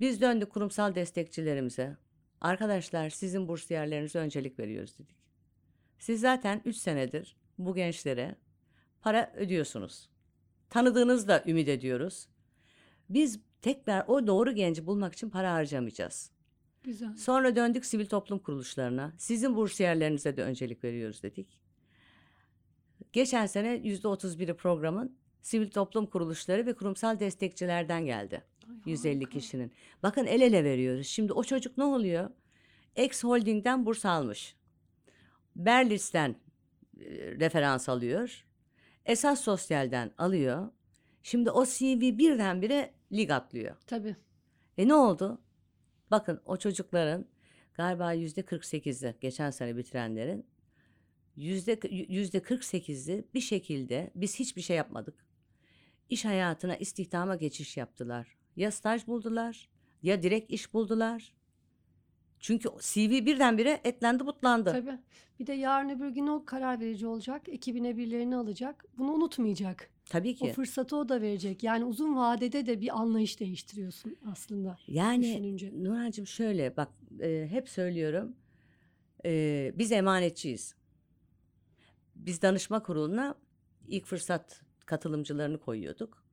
biz 0.00 0.20
döndük 0.20 0.50
kurumsal 0.50 0.94
destekçilerimize. 0.94 1.96
Arkadaşlar 2.40 3.10
sizin 3.10 3.48
bursiyerlerinize 3.48 4.18
öncelik 4.18 4.58
veriyoruz 4.58 4.98
dedik. 4.98 5.16
Siz 5.98 6.20
zaten 6.20 6.62
3 6.64 6.76
senedir 6.76 7.36
bu 7.58 7.74
gençlere 7.74 8.36
para 9.00 9.32
ödüyorsunuz. 9.36 10.08
Tanıdığınız 10.70 11.28
da 11.28 11.44
ümit 11.46 11.68
ediyoruz. 11.68 12.28
Biz 13.10 13.40
tekrar 13.62 14.04
o 14.06 14.26
doğru 14.26 14.52
genci 14.52 14.86
bulmak 14.86 15.14
için 15.14 15.30
para 15.30 15.52
harcamayacağız. 15.52 16.30
Güzel. 16.82 17.16
Sonra 17.16 17.56
döndük 17.56 17.86
sivil 17.86 18.06
toplum 18.06 18.38
kuruluşlarına. 18.38 19.12
Sizin 19.18 19.56
bursiyerlerinize 19.56 20.36
de 20.36 20.42
öncelik 20.42 20.84
veriyoruz 20.84 21.22
dedik. 21.22 21.61
Geçen 23.12 23.46
sene 23.46 23.68
yüzde 23.68 24.08
otuz 24.08 24.38
biri 24.38 24.54
programın 24.54 25.16
sivil 25.42 25.70
toplum 25.70 26.06
kuruluşları 26.06 26.66
ve 26.66 26.74
kurumsal 26.74 27.20
destekçilerden 27.20 28.06
geldi. 28.06 28.42
Ay, 28.68 28.92
150 28.92 29.14
harika. 29.14 29.30
kişinin. 29.30 29.72
Bakın 30.02 30.26
el 30.26 30.40
ele 30.40 30.64
veriyoruz. 30.64 31.06
Şimdi 31.06 31.32
o 31.32 31.44
çocuk 31.44 31.78
ne 31.78 31.84
oluyor? 31.84 32.30
Ex 32.96 33.24
Holding'den 33.24 33.86
burs 33.86 34.04
almış. 34.04 34.56
Berlis'ten 35.56 36.36
e, 37.00 37.04
referans 37.40 37.88
alıyor. 37.88 38.44
Esas 39.04 39.40
Sosyal'den 39.40 40.10
alıyor. 40.18 40.68
Şimdi 41.22 41.50
o 41.50 41.64
CV 41.64 42.00
birdenbire 42.00 42.94
lig 43.12 43.30
atlıyor. 43.30 43.76
Tabii. 43.86 44.16
E 44.78 44.88
ne 44.88 44.94
oldu? 44.94 45.40
Bakın 46.10 46.40
o 46.44 46.56
çocukların 46.56 47.26
galiba 47.74 48.12
yüzde 48.12 48.40
48'i 48.40 49.14
geçen 49.20 49.50
sene 49.50 49.76
bitirenlerin 49.76 50.46
yüzde 51.36 51.80
yüzde 52.08 52.38
48'i 52.38 53.24
bir 53.34 53.40
şekilde 53.40 54.10
biz 54.14 54.38
hiçbir 54.38 54.62
şey 54.62 54.76
yapmadık. 54.76 55.26
İş 56.10 56.24
hayatına 56.24 56.76
istihdama 56.76 57.36
geçiş 57.36 57.76
yaptılar. 57.76 58.36
Ya 58.56 58.70
staj 58.70 59.06
buldular 59.06 59.68
ya 60.02 60.22
direkt 60.22 60.52
iş 60.52 60.74
buldular. 60.74 61.34
Çünkü 62.40 62.68
CV 62.80 63.10
birdenbire 63.10 63.80
etlendi 63.84 64.26
butlandı. 64.26 64.72
Tabii. 64.72 64.98
Bir 65.40 65.46
de 65.46 65.52
yarın 65.52 65.88
öbür 65.88 66.08
gün 66.08 66.26
o 66.26 66.44
karar 66.44 66.80
verici 66.80 67.06
olacak. 67.06 67.48
Ekibine 67.48 67.96
birilerini 67.96 68.36
alacak. 68.36 68.84
Bunu 68.98 69.12
unutmayacak. 69.12 69.90
Tabii 70.04 70.36
O 70.40 70.46
ki. 70.46 70.52
fırsatı 70.52 70.96
o 70.96 71.08
da 71.08 71.20
verecek. 71.20 71.62
Yani 71.62 71.84
uzun 71.84 72.16
vadede 72.16 72.66
de 72.66 72.80
bir 72.80 73.00
anlayış 73.00 73.40
değiştiriyorsun 73.40 74.16
aslında. 74.32 74.78
Yani. 74.88 75.56
Nurhan'cığım 75.84 76.26
şöyle 76.26 76.76
bak 76.76 76.88
e, 77.20 77.46
hep 77.50 77.68
söylüyorum 77.68 78.36
e, 79.24 79.72
biz 79.78 79.92
emanetçiyiz. 79.92 80.74
Biz 82.26 82.42
danışma 82.42 82.82
kuruluna 82.82 83.34
ilk 83.88 84.06
fırsat 84.06 84.62
katılımcılarını 84.86 85.60
koyuyorduk. 85.60 86.24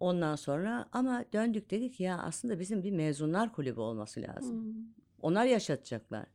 Ondan 0.00 0.36
sonra 0.36 0.88
ama 0.92 1.24
döndük 1.32 1.70
dedik 1.70 2.00
ya 2.00 2.18
aslında 2.18 2.60
bizim 2.60 2.82
bir 2.82 2.90
mezunlar 2.90 3.52
kulübü 3.52 3.80
olması 3.80 4.22
lazım. 4.22 4.64
Hmm. 4.64 4.74
Onlar 5.20 5.44
yaşatacaklar. 5.44 6.26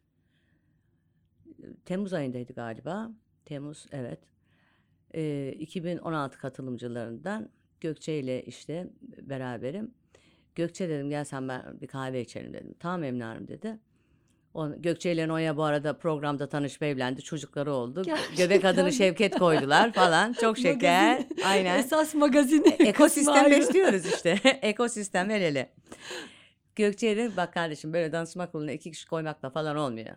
Temmuz 1.85 2.13
ayındaydı 2.13 2.53
galiba. 2.53 3.11
Temmuz 3.45 3.85
evet. 3.91 4.19
Ee, 5.15 5.55
2016 5.59 6.37
katılımcılarından 6.37 7.49
Gökçe 7.81 8.19
ile 8.19 8.43
işte 8.43 8.89
beraberim. 9.01 9.93
Gökçe 10.55 10.89
dedim 10.89 11.09
gel 11.09 11.23
sen 11.23 11.47
ben 11.47 11.81
bir 11.81 11.87
kahve 11.87 12.21
içelim 12.21 12.53
dedim. 12.53 12.75
Tamam 12.79 13.03
Emine 13.03 13.23
Hanım 13.23 13.47
dedi. 13.47 13.79
Gökçe 14.77 15.11
ile 15.11 15.27
Noya 15.27 15.57
bu 15.57 15.63
arada 15.63 15.97
programda 15.97 16.49
tanışıp 16.49 16.83
evlendi. 16.83 17.21
Çocukları 17.21 17.73
oldu. 17.73 18.03
Gerçekten 18.03 18.37
Göbek 18.37 18.65
adını? 18.65 18.91
Şevket 18.91 19.39
koydular 19.39 19.93
falan. 19.93 20.33
Çok 20.33 20.57
şeker. 20.57 21.25
Aynen. 21.45 21.79
Esas 21.79 22.15
magazin. 22.15 22.65
Ekosistem 22.79 23.33
kısmı 23.33 23.45
ayrı. 23.45 23.59
besliyoruz 23.59 24.05
işte. 24.05 24.39
Ekosistem 24.61 25.31
el 25.31 25.41
ele. 25.41 25.69
Gökçe'ye 26.75 27.17
dedim 27.17 27.33
bak 27.37 27.53
kardeşim 27.53 27.93
böyle 27.93 28.11
danışma 28.11 28.51
kuruluna 28.51 28.71
iki 28.71 28.91
kişi 28.91 29.07
koymakla 29.07 29.49
falan 29.49 29.75
olmuyor. 29.75 30.15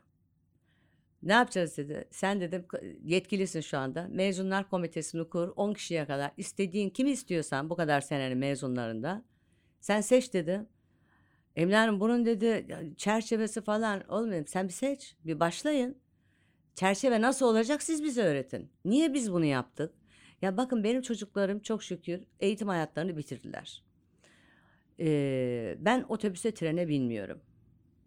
Ne 1.22 1.32
yapacağız 1.32 1.76
dedi. 1.76 2.04
Sen 2.10 2.40
dedim 2.40 2.66
yetkilisin 3.04 3.60
şu 3.60 3.78
anda. 3.78 4.06
Mezunlar 4.10 4.70
komitesini 4.70 5.28
kur 5.28 5.52
10 5.56 5.74
kişiye 5.74 6.06
kadar. 6.06 6.30
istediğin 6.36 6.90
kimi 6.90 7.10
istiyorsan 7.10 7.70
bu 7.70 7.76
kadar 7.76 8.00
senenin 8.00 8.38
mezunlarında. 8.38 9.22
Sen 9.80 10.00
seç 10.00 10.32
dedi. 10.32 10.60
Emine 11.56 12.00
bunun 12.00 12.24
dedi 12.24 12.66
çerçevesi 12.96 13.60
falan 13.60 14.08
olmuyor. 14.08 14.46
Sen 14.46 14.68
bir 14.68 14.72
seç 14.72 15.16
bir 15.24 15.40
başlayın. 15.40 15.98
Çerçeve 16.74 17.20
nasıl 17.20 17.46
olacak 17.46 17.82
siz 17.82 18.04
bize 18.04 18.22
öğretin. 18.22 18.70
Niye 18.84 19.14
biz 19.14 19.32
bunu 19.32 19.44
yaptık? 19.44 19.94
Ya 20.42 20.56
bakın 20.56 20.84
benim 20.84 21.02
çocuklarım 21.02 21.60
çok 21.60 21.82
şükür 21.82 22.24
eğitim 22.40 22.68
hayatlarını 22.68 23.16
bitirdiler. 23.16 23.82
Ee, 25.00 25.76
ben 25.80 26.04
otobüse 26.08 26.54
trene 26.54 26.88
binmiyorum. 26.88 27.40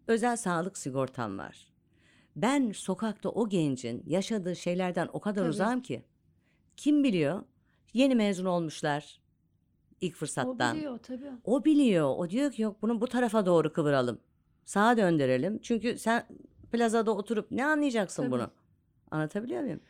Özel 0.08 0.36
sağlık 0.36 0.78
sigortam 0.78 1.38
var. 1.38 1.72
Ben 2.36 2.72
sokakta 2.72 3.28
o 3.28 3.48
gencin 3.48 4.02
yaşadığı 4.06 4.56
şeylerden 4.56 5.08
o 5.12 5.20
kadar 5.20 5.40
Tabii. 5.40 5.50
uzağım 5.50 5.82
ki. 5.82 6.04
Kim 6.76 7.04
biliyor? 7.04 7.42
Yeni 7.92 8.14
mezun 8.14 8.44
olmuşlar 8.44 9.20
ilk 10.00 10.14
O 10.14 10.18
fırsattan. 10.18 10.76
biliyor 10.76 10.98
tabii. 10.98 11.30
O 11.44 11.64
biliyor. 11.64 12.14
O 12.16 12.30
diyor 12.30 12.52
ki 12.52 12.62
yok 12.62 12.76
bunu 12.82 13.00
bu 13.00 13.06
tarafa 13.06 13.46
doğru 13.46 13.72
kıvıralım. 13.72 14.20
Sağa 14.64 14.96
döndürelim. 14.96 15.58
Çünkü 15.62 15.98
sen 15.98 16.26
plazada 16.72 17.10
oturup 17.16 17.50
ne 17.50 17.64
anlayacaksın 17.66 18.22
Tabii. 18.22 18.32
bunu? 18.32 18.50
Anlatabiliyor 19.10 19.62
muyum? 19.62 19.80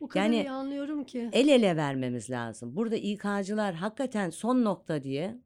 O 0.00 0.08
kadar 0.08 0.24
Yani- 0.24 0.36
iyi 0.36 0.50
anlıyorum 0.50 1.04
ki. 1.04 1.28
El 1.32 1.48
ele 1.48 1.76
vermemiz 1.76 2.30
lazım. 2.30 2.76
Burada 2.76 2.96
İK'cılar 2.96 3.74
hakikaten 3.74 4.30
son 4.30 4.64
nokta 4.64 5.02
diye 5.02 5.38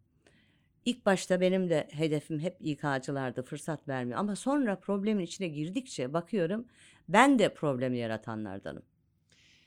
ilk 0.84 1.06
başta 1.06 1.40
benim 1.40 1.70
de 1.70 1.88
hedefim 1.90 2.38
hep 2.40 2.56
İK'cılardı 2.60 3.42
fırsat 3.42 3.88
vermiyor. 3.88 4.18
Ama 4.18 4.36
sonra 4.36 4.76
problemin 4.76 5.24
içine 5.24 5.48
girdikçe 5.48 6.12
bakıyorum 6.12 6.66
ben 7.08 7.38
de 7.38 7.54
problemi 7.54 7.98
yaratanlardanım. 7.98 8.82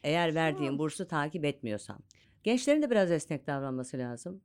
Eğer 0.04 0.36
verdiğim 0.36 0.80
bursu 0.80 1.08
takip 1.08 1.46
etmiyorsam. 1.46 2.00
Gençlerin 2.44 2.82
de 2.82 2.90
biraz 2.92 3.12
esnek 3.12 3.48
davranması 3.48 3.98
lazım. 3.98 4.42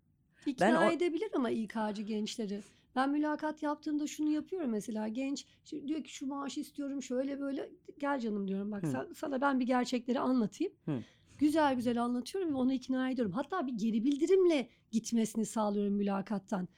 İkna 0.46 0.66
Ben 0.66 0.74
o- 0.88 0.90
edebilir 0.90 1.28
ama 1.34 1.50
İK'cı 1.50 2.02
gençleri. 2.02 2.60
Ben 2.96 3.10
mülakat 3.10 3.62
yaptığımda 3.62 4.06
şunu 4.06 4.30
yapıyorum 4.30 4.70
mesela 4.70 5.08
genç 5.08 5.46
diyor 5.86 6.04
ki 6.04 6.14
şu 6.14 6.26
maaşı 6.26 6.60
istiyorum 6.60 7.02
şöyle 7.02 7.40
böyle 7.40 7.70
gel 7.98 8.20
canım 8.20 8.48
diyorum 8.48 8.72
bak 8.72 8.82
Hı. 8.82 9.08
sana 9.16 9.40
ben 9.40 9.60
bir 9.60 9.66
gerçekleri 9.66 10.20
anlatayım. 10.20 10.72
Hı. 10.84 10.98
Güzel 11.38 11.74
güzel 11.74 12.02
anlatıyorum 12.02 12.50
ve 12.50 12.56
onu 12.56 12.72
ikna 12.72 13.10
ediyorum. 13.10 13.32
Hatta 13.32 13.66
bir 13.66 13.72
geri 13.72 14.04
bildirimle 14.04 14.68
gitmesini 14.90 15.46
sağlıyorum 15.46 15.94
mülakattan. 15.94 16.68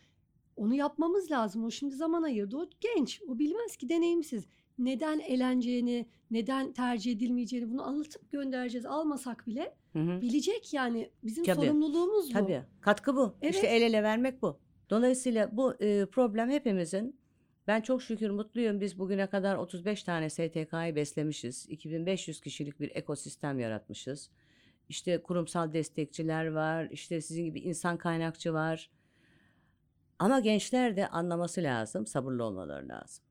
Onu 0.56 0.74
yapmamız 0.74 1.30
lazım. 1.30 1.64
O 1.64 1.70
şimdi 1.70 1.94
zaman 1.94 2.22
ayırdı. 2.22 2.56
O 2.56 2.70
genç. 2.80 3.22
O 3.28 3.38
bilmez 3.38 3.76
ki 3.76 3.88
deneyimsiz. 3.88 4.46
Neden 4.78 5.18
eğleneceğini, 5.18 6.06
neden 6.30 6.72
tercih 6.72 7.12
edilmeyeceğini 7.12 7.70
bunu 7.70 7.82
anlatıp 7.82 8.32
göndereceğiz. 8.32 8.86
Almasak 8.86 9.46
bile 9.46 9.74
Hı 9.92 9.98
hı. 9.98 10.20
bilecek 10.20 10.74
yani. 10.74 11.10
Bizim 11.22 11.44
Tabii. 11.44 11.66
sorumluluğumuz 11.66 12.28
bu. 12.28 12.32
Tabii. 12.32 12.62
Katkı 12.80 13.16
bu. 13.16 13.34
İşte 13.42 13.66
Evet. 13.66 13.82
el 13.82 13.82
ele 13.82 14.02
vermek 14.02 14.42
bu. 14.42 14.58
Dolayısıyla 14.90 15.56
bu 15.56 15.74
e, 15.80 16.06
problem 16.06 16.50
hepimizin. 16.50 17.20
Ben 17.66 17.80
çok 17.80 18.02
şükür 18.02 18.30
mutluyum. 18.30 18.80
Biz 18.80 18.98
bugüne 18.98 19.26
kadar 19.26 19.56
35 19.56 20.02
tane 20.02 20.30
STK'yı 20.30 20.96
beslemişiz. 20.96 21.66
2500 21.68 22.40
kişilik 22.40 22.80
bir 22.80 22.90
ekosistem 22.96 23.58
yaratmışız. 23.58 24.30
İşte 24.88 25.22
kurumsal 25.22 25.72
destekçiler 25.72 26.46
var. 26.46 26.88
İşte 26.90 27.20
sizin 27.20 27.44
gibi 27.44 27.60
insan 27.60 27.96
kaynakçı 27.96 28.52
var. 28.52 28.90
Ama 30.18 30.40
gençler 30.40 30.96
de 30.96 31.08
anlaması 31.08 31.62
lazım. 31.62 32.06
Sabırlı 32.06 32.44
olmaları 32.44 32.88
lazım. 32.88 33.24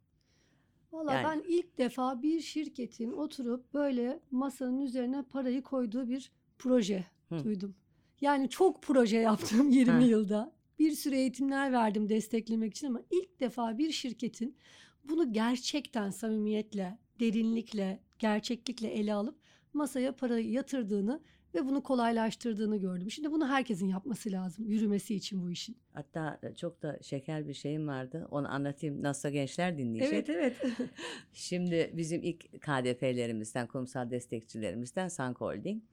Valla 0.98 1.14
Yani. 1.14 1.24
ben 1.28 1.44
ilk 1.48 1.78
defa 1.78 2.22
bir 2.22 2.40
şirketin 2.42 3.12
oturup 3.12 3.74
böyle 3.74 4.20
masanın 4.32 4.80
üzerine 4.82 5.24
parayı 5.24 5.62
koyduğu 5.62 6.08
bir 6.10 6.32
proje 6.58 7.06
Hı. 7.30 7.44
duydum. 7.44 7.76
Yani 8.22 8.50
çok 8.50 8.84
proje 8.84 9.18
yaptım 9.18 9.70
20 9.72 9.92
Ha. 9.94 10.00
yılda. 10.00 10.52
Bir 10.80 10.92
sürü 10.92 11.16
eğitimler 11.16 11.72
verdim 11.72 12.10
desteklemek 12.10 12.74
için 12.74 12.88
ama 12.88 13.02
ilk 13.12 13.40
defa 13.40 13.78
bir 13.78 13.92
şirketin 13.92 14.58
bunu 15.04 15.34
gerçekten 15.34 16.10
samimiyetle, 16.10 16.98
derinlikle, 17.20 18.00
gerçeklikle 18.20 18.88
ele 18.88 19.14
alıp 19.14 19.36
masaya 19.74 20.16
parayı 20.16 20.52
yatırdığını 20.52 21.22
ve 21.56 21.66
bunu 21.66 21.84
kolaylaştırdığını 21.84 22.78
gördüm. 22.78 23.12
Şimdi 23.12 23.32
bunu 23.32 23.48
herkesin 23.48 23.88
yapması 23.88 24.32
lazım 24.32 24.66
yürümesi 24.66 25.16
için 25.16 25.42
bu 25.42 25.52
işin. 25.52 25.78
Hatta 25.94 26.40
e, 26.44 26.56
çok 26.56 26.82
da 26.82 27.00
şeker 27.02 27.48
bir 27.48 27.54
şeyim 27.54 27.88
vardı. 27.88 28.28
Onu 28.32 28.54
anlatayım. 28.54 29.04
Nasıl 29.04 29.30
gençler 29.30 29.78
dinleyecek. 29.78 30.30
evet. 30.30 30.58
Şimdi 31.34 31.92
bizim 31.94 32.24
ilk 32.24 32.62
KDP'lerimizden, 32.62 33.68
kurumsal 33.68 34.12
destekçilerimizden 34.12 35.08
Sank 35.08 35.42
Holding. 35.42 35.84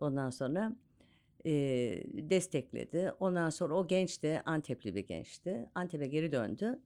Ondan 0.00 0.30
sonra 0.30 0.76
e, 1.46 1.52
destekledi. 2.12 3.12
Ondan 3.20 3.50
sonra 3.50 3.74
o 3.74 3.86
genç 3.86 4.22
de 4.22 4.42
Antepli 4.46 4.94
bir 4.94 5.06
gençti. 5.06 5.70
Antep'e 5.74 6.06
geri 6.06 6.32
döndü 6.32 6.78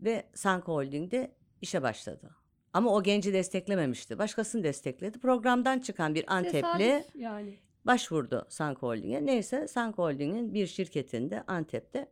ve 0.00 0.24
Sank 0.34 0.68
Holding'de 0.68 1.34
işe 1.62 1.82
başladı. 1.82 2.30
Ama 2.74 2.94
o 2.94 3.02
genci 3.02 3.32
desteklememişti. 3.32 4.18
Başkasını 4.18 4.64
destekledi. 4.64 5.18
Programdan 5.18 5.78
çıkan 5.78 6.14
bir 6.14 6.24
Antepli 6.34 6.52
Tesadüf 6.60 7.14
yani. 7.14 7.54
başvurdu 7.86 8.46
Sank 8.48 8.78
Holding'e. 8.78 9.26
Neyse 9.26 9.68
Sank 9.68 9.98
Holding'in 9.98 10.54
bir 10.54 10.66
şirketinde 10.66 11.42
Antep'te 11.46 12.08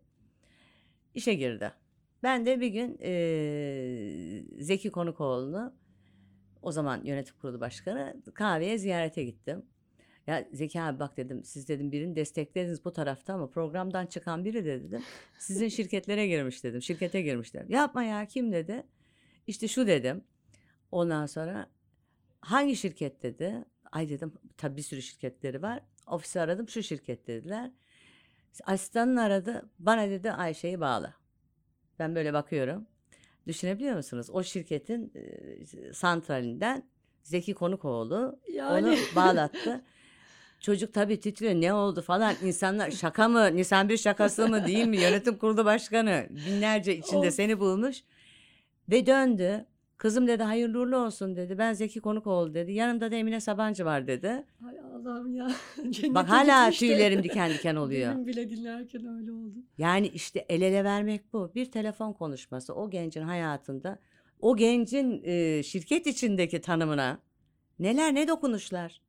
işe 1.14 1.34
girdi. 1.34 1.72
Ben 2.22 2.46
de 2.46 2.60
bir 2.60 2.68
gün 2.68 2.98
eee, 2.98 4.44
Zeki 4.64 4.90
Konukoğlu'nu 4.90 5.74
o 6.62 6.72
zaman 6.72 7.04
yönetim 7.04 7.36
kurulu 7.40 7.60
başkanı 7.60 8.22
kahveye 8.34 8.78
ziyarete 8.78 9.24
gittim. 9.24 9.66
Ya 10.26 10.48
Zeki 10.52 10.80
abi 10.80 10.98
bak 11.00 11.16
dedim 11.16 11.44
siz 11.44 11.68
dedim 11.68 11.92
birini 11.92 12.16
desteklediniz 12.16 12.84
bu 12.84 12.92
tarafta 12.92 13.34
ama 13.34 13.50
programdan 13.50 14.06
çıkan 14.06 14.44
biri 14.44 14.64
de 14.64 14.82
dedim. 14.82 15.02
Sizin 15.38 15.68
şirketlere 15.76 16.26
girmiş 16.26 16.64
dedim. 16.64 16.82
Şirkete 16.82 17.22
girmiş 17.22 17.54
dedim. 17.54 17.66
Yapma 17.70 18.02
ya 18.04 18.26
kim 18.26 18.52
dedi. 18.52 18.82
İşte 19.46 19.68
şu 19.68 19.86
dedim. 19.86 20.24
Ondan 20.92 21.26
sonra 21.26 21.66
hangi 22.40 22.76
şirket 22.76 23.22
dedi. 23.22 23.64
Ay 23.92 24.08
dedim 24.08 24.32
tabii 24.56 24.76
bir 24.76 24.82
sürü 24.82 25.02
şirketleri 25.02 25.62
var. 25.62 25.80
Ofisi 26.06 26.40
aradım 26.40 26.68
şu 26.68 26.82
şirket 26.82 27.26
dediler. 27.26 27.70
Asistanın 28.64 29.16
aradı. 29.16 29.70
Bana 29.78 30.10
dedi 30.10 30.32
Ayşe'yi 30.32 30.80
bağla. 30.80 31.14
Ben 31.98 32.14
böyle 32.14 32.32
bakıyorum. 32.32 32.86
Düşünebiliyor 33.46 33.96
musunuz? 33.96 34.30
O 34.30 34.42
şirketin 34.42 35.12
e, 35.14 35.92
santralinden 35.92 36.88
Zeki 37.22 37.54
Konukoğlu 37.54 38.40
Yani. 38.52 38.86
onu 38.88 38.96
bağlattı. 39.16 39.84
Çocuk 40.60 40.94
tabii 40.94 41.20
titriyor 41.20 41.54
ne 41.54 41.74
oldu 41.74 42.02
falan. 42.02 42.34
İnsanlar 42.42 42.90
şaka 42.90 43.28
mı? 43.28 43.56
Nisan 43.56 43.88
bir 43.88 43.96
şakası 43.96 44.48
mı 44.48 44.66
değil 44.66 44.86
mi? 44.86 44.96
Yönetim 44.96 45.38
kurulu 45.38 45.64
başkanı 45.64 46.26
binlerce 46.30 46.96
içinde 46.96 47.28
Of. 47.28 47.34
seni 47.34 47.60
bulmuş. 47.60 48.02
Ve 48.90 49.06
döndü. 49.06 49.66
Kızım 50.02 50.26
dedi 50.26 50.42
hayırlı 50.42 50.80
uğurlu 50.80 50.96
olsun 50.96 51.36
dedi. 51.36 51.58
Ben 51.58 51.72
Zeki 51.72 52.00
Konukoğlu 52.00 52.54
dedi. 52.54 52.72
Yanımda 52.72 53.10
da 53.10 53.16
Emine 53.16 53.40
Sabancı 53.40 53.84
var 53.84 54.06
dedi. 54.06 54.44
Hay 54.60 54.78
Allah'ım 54.80 55.34
ya. 55.34 55.50
Cennete 55.76 56.14
Bak 56.14 56.28
hala 56.28 56.70
gitmiş 56.70 56.82
de 56.82 56.86
tüylerim 56.86 57.22
diken 57.22 57.50
diken 57.50 57.76
oluyor. 57.84 58.14
Benim 58.14 58.26
bile 58.26 58.50
dinlerken 58.50 59.06
öyle 59.06 59.32
oldu. 59.32 59.54
Yani 59.78 60.08
işte 60.08 60.46
el 60.48 60.62
ele 60.62 60.84
vermek 60.84 61.32
bu. 61.32 61.52
Bir 61.54 61.70
telefon 61.70 62.12
konuşması 62.12 62.74
o 62.74 62.90
gencin 62.90 63.22
hayatında, 63.22 63.98
o 64.40 64.56
gencin 64.56 65.22
e, 65.24 65.62
şirket 65.62 66.06
içindeki 66.06 66.60
tanımına 66.60 67.18
neler 67.78 68.14
ne 68.14 68.28
dokunuşlar. 68.28 69.02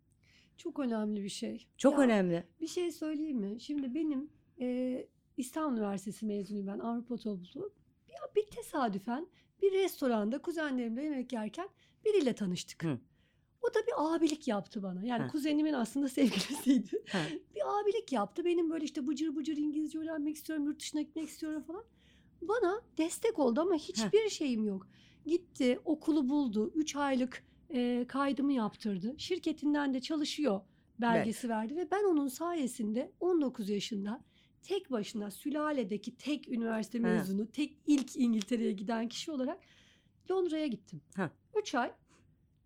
Çok 0.58 0.80
önemli 0.80 1.24
bir 1.24 1.30
şey. 1.30 1.68
Çok 1.78 1.94
Ya, 1.94 2.00
önemli. 2.00 2.44
Bir 2.62 2.68
şey 2.68 2.92
söyleyeyim 2.92 3.38
mi? 3.38 3.62
Şimdi 3.62 3.96
benim 3.96 4.30
e, 4.62 5.08
İstanbul 5.38 5.78
Üniversitesi 5.78 6.26
mezunuyum 6.26 6.68
ben 6.68 6.80
Avrupa 6.80 7.18
topluluğu. 7.18 7.74
Ya 8.10 8.20
bir 8.36 8.46
tesadüfen 8.46 9.28
bir 9.64 9.72
restoranda 9.72 10.42
kuzenlerimle 10.42 11.04
yemek 11.04 11.34
yerken 11.34 11.70
biriyle 12.06 12.34
tanıştık. 12.36 12.84
Hı. 12.84 13.00
O 13.62 13.74
da 13.74 13.80
bir 13.88 14.16
abilik 14.16 14.48
yaptı 14.48 14.84
bana. 14.84 15.04
Yani 15.06 15.22
Ha. 15.24 15.28
kuzenimin 15.28 15.74
aslında 15.74 16.10
sevgilisiydi. 16.10 17.04
Ha. 17.12 17.20
bir 17.56 17.80
abilik 17.82 18.12
yaptı. 18.12 18.46
Benim 18.46 18.70
böyle 18.70 18.86
işte 18.86 19.08
bıcır 19.08 19.36
bıcır 19.36 19.58
İngilizce 19.58 20.00
öğrenmek 20.00 20.36
istiyorum, 20.36 20.66
yurt 20.66 20.80
dışına 20.80 21.02
gitmek 21.02 21.30
istiyorum 21.30 21.64
falan. 21.64 21.84
Bana 22.42 22.82
destek 22.98 23.40
oldu 23.40 23.62
ama 23.62 23.76
hiçbir 23.76 24.30
şeyim 24.30 24.66
yok. 24.66 24.88
Gitti, 25.26 25.80
okulu 25.86 26.30
buldu. 26.30 26.72
3 26.76 26.96
aylık 26.96 27.44
e, 27.70 28.06
kaydımı 28.08 28.54
yaptırdı. 28.54 29.16
Şirketinden 29.18 29.94
de 29.94 30.00
çalışıyor 30.00 30.62
belgesi 31.02 31.50
verdi 31.50 31.76
ve 31.76 31.92
ben 31.92 32.04
onun 32.04 32.28
sayesinde 32.28 33.12
19 33.20 33.70
yaşında 33.70 34.24
tek 34.64 34.92
başına 34.92 35.32
sülaledeki 35.32 36.18
tek 36.18 36.50
üniversite 36.50 37.00
mezunu, 37.00 37.52
tek 37.52 37.78
ilk 37.88 38.16
İngiltere'ye 38.16 38.72
giden 38.72 39.08
kişi 39.08 39.32
olarak 39.32 39.60
Londra'ya 40.32 40.68
gittim. 40.68 41.02
Ha. 41.16 41.32
3 41.56 41.76
ay 41.76 41.92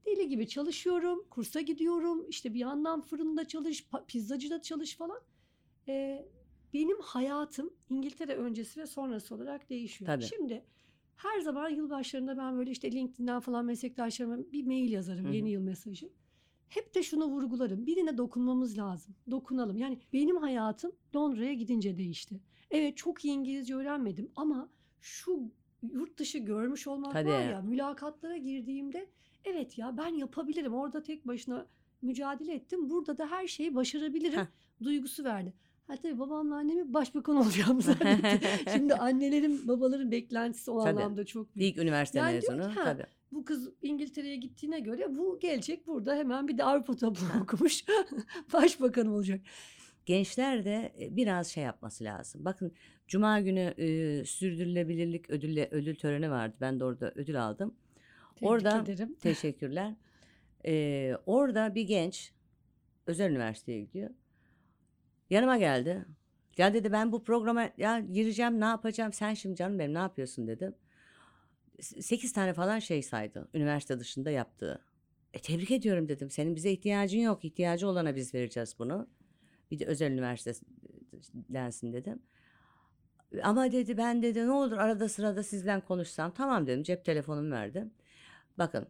deli 0.05 0.29
gibi 0.29 0.47
çalışıyorum, 0.47 1.25
kursa 1.29 1.61
gidiyorum, 1.61 2.25
işte 2.29 2.53
bir 2.53 2.59
yandan 2.59 3.01
fırında 3.01 3.47
çalış, 3.47 3.87
pizzacıda 4.07 4.61
çalış 4.61 4.95
falan. 4.95 5.21
Ee, 5.87 6.25
benim 6.73 7.01
hayatım 7.01 7.73
İngiltere 7.89 8.35
öncesi 8.35 8.81
ve 8.81 8.85
sonrası 8.85 9.35
olarak 9.35 9.69
değişiyor. 9.69 10.11
Tabii. 10.11 10.23
Şimdi 10.23 10.65
her 11.15 11.39
zaman 11.39 11.69
yılbaşlarında 11.69 12.37
ben 12.37 12.57
böyle 12.57 12.71
işte 12.71 12.91
LinkedIn'den 12.91 13.39
falan 13.39 13.65
meslektaşlarıma 13.65 14.51
bir 14.51 14.65
mail 14.65 14.91
yazarım, 14.91 15.25
Hı 15.25 15.29
hı. 15.29 15.33
yeni 15.33 15.49
yıl 15.49 15.61
mesajı. 15.61 16.09
Hep 16.69 16.95
de 16.95 17.03
şunu 17.03 17.25
vurgularım. 17.25 17.85
Birine 17.85 18.17
dokunmamız 18.17 18.77
lazım. 18.77 19.15
Dokunalım. 19.31 19.77
Yani 19.77 19.99
benim 20.13 20.37
hayatım 20.37 20.91
Londra'ya 21.15 21.53
gidince 21.53 21.97
değişti. 21.97 22.39
Evet 22.71 22.97
çok 22.97 23.25
iyi 23.25 23.33
İngilizce 23.33 23.75
öğrenmedim 23.75 24.31
ama 24.35 24.69
şu 25.01 25.51
yurt 25.91 26.17
dışı 26.19 26.37
görmüş 26.37 26.87
olmak 26.87 27.13
Tabii. 27.13 27.29
var 27.29 27.49
ya 27.49 27.61
mülakatlara 27.61 28.37
girdiğimde 28.37 29.07
evet 29.45 29.77
ya 29.77 29.97
ben 29.97 30.07
yapabilirim. 30.07 30.73
Orada 30.73 31.03
tek 31.03 31.27
başına 31.27 31.65
mücadele 32.01 32.53
ettim. 32.53 32.89
Burada 32.89 33.17
da 33.17 33.27
her 33.31 33.47
şeyi 33.47 33.75
başarabilirim 33.75 34.39
Heh. 34.39 34.45
duygusu 34.83 35.23
verdi. 35.23 35.53
Ha 35.87 35.95
tabii 35.95 36.19
babamla 36.19 36.55
annemi 36.55 36.93
başbakan 36.93 37.35
olacağım 37.41 37.81
zannetti. 37.81 38.39
Şimdi 38.73 38.93
annelerin 38.95 39.67
babaların 39.67 40.11
beklentisi 40.11 40.71
o 40.71 40.83
Tabii. 40.83 40.99
anlamda 40.99 41.25
çok 41.25 41.55
büyük. 41.55 41.69
İlk 41.77 41.83
üniversite 41.83 42.19
Yani 42.19 42.33
mezunu 42.33 42.61
ki, 42.61 42.79
ha, 42.79 42.83
tabii. 42.83 43.05
Bu 43.31 43.45
kız 43.45 43.69
İngiltere'ye 43.81 44.35
gittiğine 44.35 44.79
göre 44.79 45.15
bu 45.17 45.39
gelecek 45.39 45.87
burada 45.87 46.15
hemen 46.15 46.47
bir 46.47 46.57
de 46.57 46.63
Avrupa 46.63 46.95
topluluğu 46.95 47.29
okumuş 47.43 47.85
başbakan 48.53 49.07
olacak. 49.07 49.41
Gençler 50.05 50.65
de 50.65 50.93
e, 51.01 51.15
biraz 51.15 51.47
şey 51.47 51.63
yapması 51.63 52.03
lazım. 52.03 52.45
Bakın 52.45 52.71
Cuma 53.07 53.39
günü 53.39 53.59
e, 53.77 54.25
sürdürülebilirlik 54.25 55.29
ödülle, 55.29 55.67
ödül 55.71 55.95
töreni 55.95 56.31
vardı. 56.31 56.55
Ben 56.61 56.79
de 56.79 56.83
orada 56.85 57.11
ödül 57.15 57.45
aldım. 57.47 57.75
Tebrik 58.35 58.49
Orada- 58.51 58.81
ederim. 58.81 59.15
Teşekkürler. 59.19 59.93
Ee, 60.65 61.13
orada 61.25 61.75
bir 61.75 61.81
genç 61.83 62.31
özel 63.07 63.31
üniversiteye 63.31 63.81
gidiyor. 63.81 64.09
Yanıma 65.29 65.57
geldi. 65.57 66.05
Ya 66.57 66.73
dedi 66.73 66.91
ben 66.91 67.11
bu 67.11 67.23
programa 67.23 67.69
ya 67.77 67.99
gireceğim 67.99 68.59
ne 68.59 68.65
yapacağım 68.65 69.13
sen 69.13 69.33
şimdi 69.33 69.55
canım 69.55 69.79
benim 69.79 69.93
ne 69.93 69.97
yapıyorsun 69.97 70.47
dedim. 70.47 70.75
S- 71.79 72.01
Sekiz 72.01 72.33
tane 72.33 72.53
falan 72.53 72.79
şey 72.79 73.01
saydı 73.03 73.47
üniversite 73.53 73.99
dışında 73.99 74.31
yaptığı. 74.31 74.81
E 75.33 75.39
tebrik 75.39 75.71
ediyorum 75.71 76.09
dedim. 76.09 76.29
Senin 76.29 76.55
bize 76.55 76.71
ihtiyacın 76.71 77.19
yok. 77.19 77.45
İhtiyacı 77.45 77.87
olana 77.87 78.15
biz 78.15 78.33
vereceğiz 78.33 78.75
bunu. 78.79 79.07
Bir 79.71 79.79
de 79.79 79.85
özel 79.85 80.11
üniversite 80.11 80.53
densin 81.33 81.93
dedim. 81.93 82.19
Ama 83.43 83.71
dedi 83.71 83.97
ben 83.97 84.21
dedi 84.21 84.47
ne 84.47 84.51
olur 84.51 84.77
arada 84.77 85.09
sırada 85.09 85.43
sizden 85.43 85.81
konuşsam. 85.81 86.31
Tamam 86.33 86.67
dedim 86.67 86.83
cep 86.83 87.05
telefonumu 87.05 87.51
verdim. 87.51 87.91
Bakın 88.57 88.87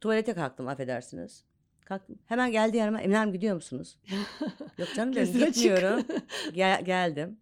tuvalete 0.00 0.34
kalktım 0.34 0.68
affedersiniz. 0.68 1.44
Kalktım. 1.84 2.18
Hemen 2.26 2.52
geldi 2.52 2.76
yanıma. 2.76 3.00
Emine 3.00 3.16
Hanım 3.16 3.32
gidiyor 3.32 3.54
musunuz? 3.54 3.98
Yok 4.78 4.88
canım 4.96 5.14
dedim 5.14 5.44
gitmiyorum. 5.46 6.06
Gel- 6.54 6.84
geldim. 6.84 7.38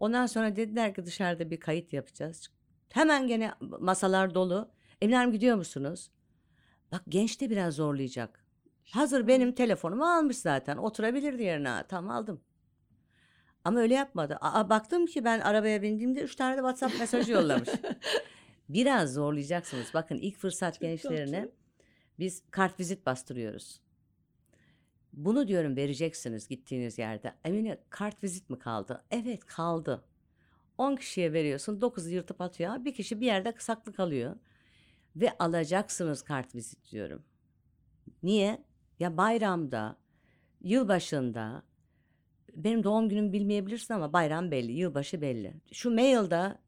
Ondan 0.00 0.26
sonra 0.26 0.56
dediler 0.56 0.94
ki 0.94 1.06
dışarıda 1.06 1.50
bir 1.50 1.60
kayıt 1.60 1.92
yapacağız. 1.92 2.50
Hemen 2.92 3.26
gene 3.26 3.54
masalar 3.60 4.34
dolu. 4.34 4.70
Emine 5.02 5.16
Hanım 5.16 5.32
gidiyor 5.32 5.56
musunuz? 5.56 6.10
Bak 6.92 7.02
genç 7.08 7.40
de 7.40 7.50
biraz 7.50 7.74
zorlayacak. 7.74 8.44
Hazır 8.90 9.26
benim 9.26 9.52
telefonumu 9.52 10.04
almış 10.06 10.36
zaten. 10.36 10.76
Oturabilirdi 10.76 11.42
yerine. 11.42 11.84
Tamam 11.88 12.16
aldım. 12.16 12.40
Ama 13.64 13.80
öyle 13.80 13.94
yapmadı. 13.94 14.38
Aa, 14.40 14.70
baktım 14.70 15.06
ki 15.06 15.24
ben 15.24 15.40
arabaya 15.40 15.82
bindiğimde 15.82 16.20
üç 16.20 16.36
tane 16.36 16.52
de 16.56 16.60
WhatsApp 16.60 16.98
mesajı 16.98 17.32
yollamış. 17.32 17.68
Biraz 18.68 19.12
zorlayacaksınız. 19.14 19.94
Bakın 19.94 20.18
ilk 20.18 20.36
fırsat 20.36 20.74
Çok 20.74 20.80
gençlerine 20.82 21.40
tatlı. 21.40 21.52
biz 22.18 22.42
kart 22.50 22.80
vizit 22.80 23.06
bastırıyoruz. 23.06 23.80
Bunu 25.12 25.48
diyorum 25.48 25.76
vereceksiniz 25.76 26.48
gittiğiniz 26.48 26.98
yerde. 26.98 27.34
Emine 27.44 27.78
kart 27.90 28.24
vizit 28.24 28.50
mi 28.50 28.58
kaldı? 28.58 29.04
Evet 29.10 29.44
kaldı. 29.44 30.04
10 30.78 30.96
kişiye 30.96 31.32
veriyorsun 31.32 31.80
9'u 31.80 32.10
yırtıp 32.10 32.40
atıyor. 32.40 32.84
Bir 32.84 32.94
kişi 32.94 33.20
bir 33.20 33.26
yerde 33.26 33.54
saklı 33.58 33.92
kalıyor. 33.92 34.36
Ve 35.16 35.38
alacaksınız 35.38 36.22
kart 36.22 36.54
vizit 36.54 36.90
diyorum. 36.90 37.22
Niye? 38.22 38.64
Ya 38.98 39.16
bayramda, 39.16 39.96
yılbaşında, 40.60 41.62
benim 42.54 42.84
doğum 42.84 43.08
günümü 43.08 43.32
bilmeyebilirsin 43.32 43.94
ama 43.94 44.12
bayram 44.12 44.50
belli, 44.50 44.72
yılbaşı 44.72 45.20
belli. 45.20 45.54
Şu 45.72 45.90
mailde 45.90 46.58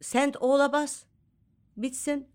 send 0.00 0.34
all'a 0.40 0.72
bas, 0.72 1.04
bitsin. 1.76 2.28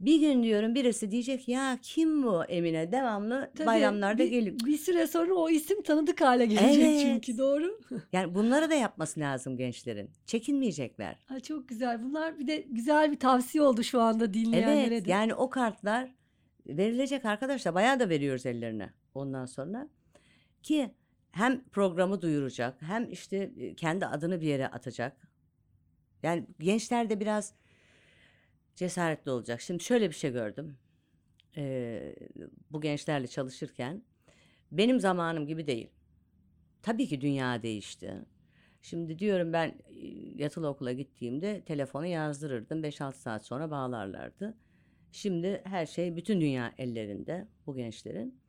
Bir 0.00 0.20
gün 0.20 0.42
diyorum 0.42 0.74
birisi 0.74 1.10
diyecek 1.10 1.48
ya 1.48 1.78
kim 1.82 2.22
bu 2.22 2.44
Emine 2.44 2.92
devamlı 2.92 3.50
Tabii, 3.56 3.66
bayramlarda 3.66 4.18
bir, 4.18 4.28
geliyor. 4.30 4.56
bir 4.66 4.78
süre 4.78 5.06
sonra 5.06 5.34
o 5.34 5.50
isim 5.50 5.82
tanıdık 5.82 6.20
hale 6.20 6.46
gelecek 6.46 6.84
Evet. 6.86 7.00
çünkü 7.02 7.38
doğru. 7.38 7.80
Yani 8.12 8.34
bunları 8.34 8.70
da 8.70 8.74
yapması 8.74 9.20
lazım 9.20 9.56
gençlerin. 9.56 10.10
Çekinmeyecekler. 10.26 11.16
Ay 11.30 11.40
çok 11.40 11.68
güzel. 11.68 12.02
Bunlar 12.02 12.38
bir 12.38 12.46
de 12.46 12.56
güzel 12.70 13.12
bir 13.12 13.18
tavsiye 13.18 13.62
oldu 13.62 13.82
şu 13.82 14.00
anda 14.00 14.34
dinleyenlere 14.34 14.86
Evet 14.86 15.04
de. 15.06 15.10
yani 15.10 15.34
o 15.34 15.50
kartlar 15.50 16.14
verilecek 16.66 17.24
arkadaşlar 17.24 17.74
bayağı 17.74 18.00
da 18.00 18.08
veriyoruz 18.08 18.46
ellerine 18.46 18.90
ondan 19.14 19.46
sonra. 19.46 19.88
Ki 20.62 20.90
hem 21.30 21.64
programı 21.64 22.22
duyuracak 22.22 22.82
hem 22.82 23.10
işte 23.12 23.50
e, 23.58 23.74
kendi 23.74 24.06
adını 24.06 24.40
bir 24.40 24.46
yere 24.46 24.68
atacak. 24.68 25.30
Yani 26.22 26.46
gençler 26.60 27.10
de 27.10 27.20
biraz 27.20 27.54
cesaretli 28.80 29.30
olacak. 29.30 29.60
Şimdi 29.60 29.84
şöyle 29.84 30.08
bir 30.08 30.14
şey 30.14 30.32
gördüm. 30.32 30.76
Ee, 31.56 32.14
bu 32.70 32.80
gençlerle 32.80 33.26
çalışırken 33.26 34.02
benim 34.72 35.00
zamanım 35.00 35.46
gibi 35.46 35.66
değil. 35.66 35.90
Tabii 36.82 37.06
ki 37.06 37.20
dünya 37.20 37.62
değişti. 37.62 38.14
Şimdi 38.82 39.18
diyorum 39.18 39.52
ben 39.52 39.74
yatılı 40.34 40.68
okula 40.68 40.92
gittiğimde 40.92 41.64
telefonu 41.64 42.06
yazdırırdım. 42.06 42.82
5-6 42.82 43.12
saat 43.12 43.46
sonra 43.46 43.70
bağlarlardı. 43.70 44.54
Şimdi 45.12 45.62
her 45.64 45.86
şey 45.86 46.16
bütün 46.16 46.40
dünya 46.40 46.74
ellerinde 46.78 47.48
bu 47.66 47.76
gençlerin. 47.76 48.40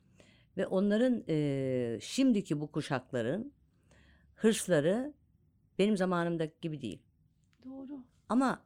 Ve 0.56 0.66
onların 0.66 1.24
e, 1.28 1.98
şimdiki 2.02 2.60
bu 2.60 2.72
kuşakların 2.72 3.52
hırsları 4.34 5.14
benim 5.78 5.96
zamanımdaki 5.96 6.54
gibi 6.60 6.80
değil. 6.80 7.02
Doğru. 7.64 8.04
Ama 8.28 8.62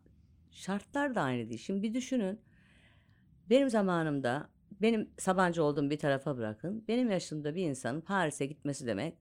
şartlar 0.56 1.14
da 1.14 1.22
aynı 1.22 1.48
değil. 1.48 1.60
Şimdi 1.60 1.82
bir 1.82 1.94
düşünün. 1.94 2.40
Benim 3.50 3.70
zamanımda 3.70 4.48
benim 4.82 5.10
Sabancı 5.18 5.62
olduğum 5.64 5.90
bir 5.90 5.98
tarafa 5.98 6.36
bırakın. 6.36 6.84
Benim 6.88 7.10
yaşımda 7.10 7.54
bir 7.54 7.62
insanın 7.62 8.00
Paris'e 8.00 8.46
gitmesi 8.46 8.86
demek 8.86 9.14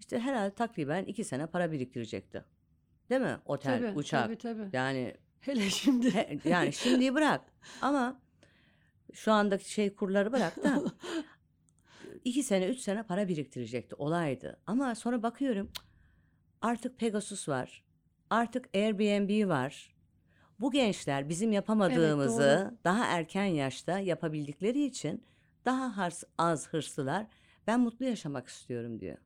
işte 0.00 0.18
herhalde 0.18 0.54
takriben 0.54 1.04
iki 1.04 1.24
sene 1.24 1.46
para 1.46 1.72
biriktirecekti. 1.72 2.44
Değil 3.10 3.20
mi? 3.20 3.36
Otel, 3.44 3.78
Tabii, 3.78 3.98
uçak. 3.98 4.24
tabii, 4.24 4.38
tabii. 4.38 4.76
Yani 4.76 5.14
Hele 5.40 5.70
şimdi. 5.70 6.14
he- 6.14 6.38
yani 6.44 6.72
şimdiyi 6.72 7.14
bırak. 7.14 7.40
Ama 7.82 8.20
şu 9.12 9.32
andaki 9.32 9.70
şey 9.72 9.94
kurları 9.94 10.32
bırak 10.32 10.64
da 10.64 10.82
iki 12.24 12.42
sene, 12.42 12.66
üç 12.68 12.78
sene 12.78 13.02
para 13.02 13.28
biriktirecekti. 13.28 13.94
Olaydı. 13.94 14.60
Ama 14.66 14.94
sonra 14.94 15.22
bakıyorum 15.22 15.70
artık 16.62 16.98
Pegasus 16.98 17.48
var. 17.48 17.84
Artık 18.30 18.68
Airbnb 18.74 19.48
var. 19.48 19.94
Bu 20.60 20.70
gençler 20.70 21.28
bizim 21.28 21.52
yapamadığımızı 21.52 22.78
daha 22.84 23.06
erken 23.06 23.44
yaşta 23.44 23.98
yapabildikleri 23.98 24.84
için 24.84 25.24
daha 25.64 25.96
hars, 25.96 26.24
az 26.38 26.68
hırslılar. 26.68 27.26
Ben 27.66 27.80
mutlu 27.80 28.04
yaşamak 28.04 28.48
istiyorum 28.48 29.00
diyor. 29.00 29.18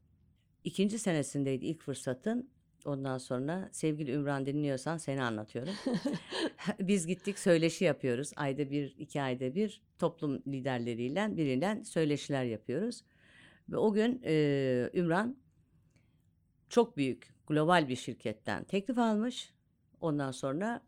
İkinci 0.64 0.99
senesindeydi 0.99 1.66
ilk 1.66 1.81
fırsatın. 1.81 2.51
Ondan 2.85 3.18
sonra 3.18 3.68
sevgili 3.73 4.12
Ümran 4.12 4.47
dinliyorsan 4.47 4.97
seni 4.97 5.23
anlatıyorum. 5.23 5.75
Biz 6.81 7.07
gittik 7.07 7.38
söyleşi 7.38 7.85
yapıyoruz. 7.85 8.33
Ayda 8.37 8.70
bir, 8.70 8.94
iki 8.99 9.23
ayda 9.23 9.55
bir 9.55 9.83
toplum 9.99 10.42
liderleriyle 10.47 11.37
biriyle 11.37 11.85
söyleşiler 11.85 12.44
yapıyoruz. 12.44 13.05
Ve 13.68 13.77
o 13.77 13.92
gün 13.92 14.23
e, 14.25 14.90
Ümran 14.94 15.37
çok 16.68 16.97
büyük 16.97 17.35
global 17.47 17.88
bir 17.88 17.97
şirketten 17.97 18.64
teklif 18.64 18.99
almış. 18.99 19.53
Ondan 20.01 20.31
sonra 20.31 20.81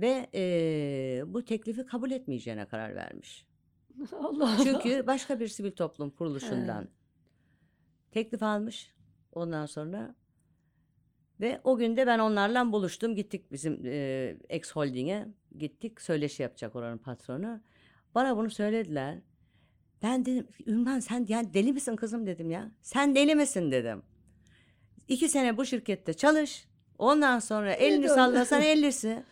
ve 0.00 0.26
e, 0.34 1.22
bu 1.26 1.44
teklifi 1.44 1.86
kabul 1.86 2.10
etmeyeceğine 2.10 2.64
karar 2.64 2.94
vermiş. 2.94 3.46
Allah. 4.12 4.56
Çünkü 4.64 5.06
başka 5.06 5.40
bir 5.40 5.48
sivil 5.48 5.70
toplum 5.70 6.10
kuruluşundan 6.10 6.88
teklif 8.10 8.42
almış. 8.42 8.94
Ondan 9.32 9.66
sonra 9.66 10.14
ve 11.40 11.60
o 11.64 11.76
gün 11.76 11.96
de 11.96 12.06
ben 12.06 12.18
onlarla 12.18 12.72
buluştum. 12.72 13.14
Gittik 13.14 13.52
bizim 13.52 13.86
e, 13.86 14.36
ex 14.48 14.72
holding'e. 14.72 15.28
Gittik 15.58 16.00
söyleşi 16.00 16.42
yapacak 16.42 16.76
oranın 16.76 16.98
patronu. 16.98 17.60
Bana 18.14 18.36
bunu 18.36 18.50
söylediler. 18.50 19.18
Ben 20.02 20.24
dedim 20.24 20.46
Ümran 20.66 21.00
sen 21.00 21.26
yani 21.28 21.54
deli 21.54 21.72
misin 21.72 21.96
kızım 21.96 22.26
dedim 22.26 22.50
ya. 22.50 22.70
Sen 22.82 23.14
deli 23.14 23.34
misin 23.34 23.72
dedim. 23.72 24.02
İki 25.08 25.28
sene 25.28 25.56
bu 25.56 25.64
şirkette 25.64 26.14
çalış. 26.14 26.68
Ondan 26.98 27.38
sonra 27.38 27.72
elini 27.72 28.08
sallasan 28.08 28.62
ellisi. 28.72 29.22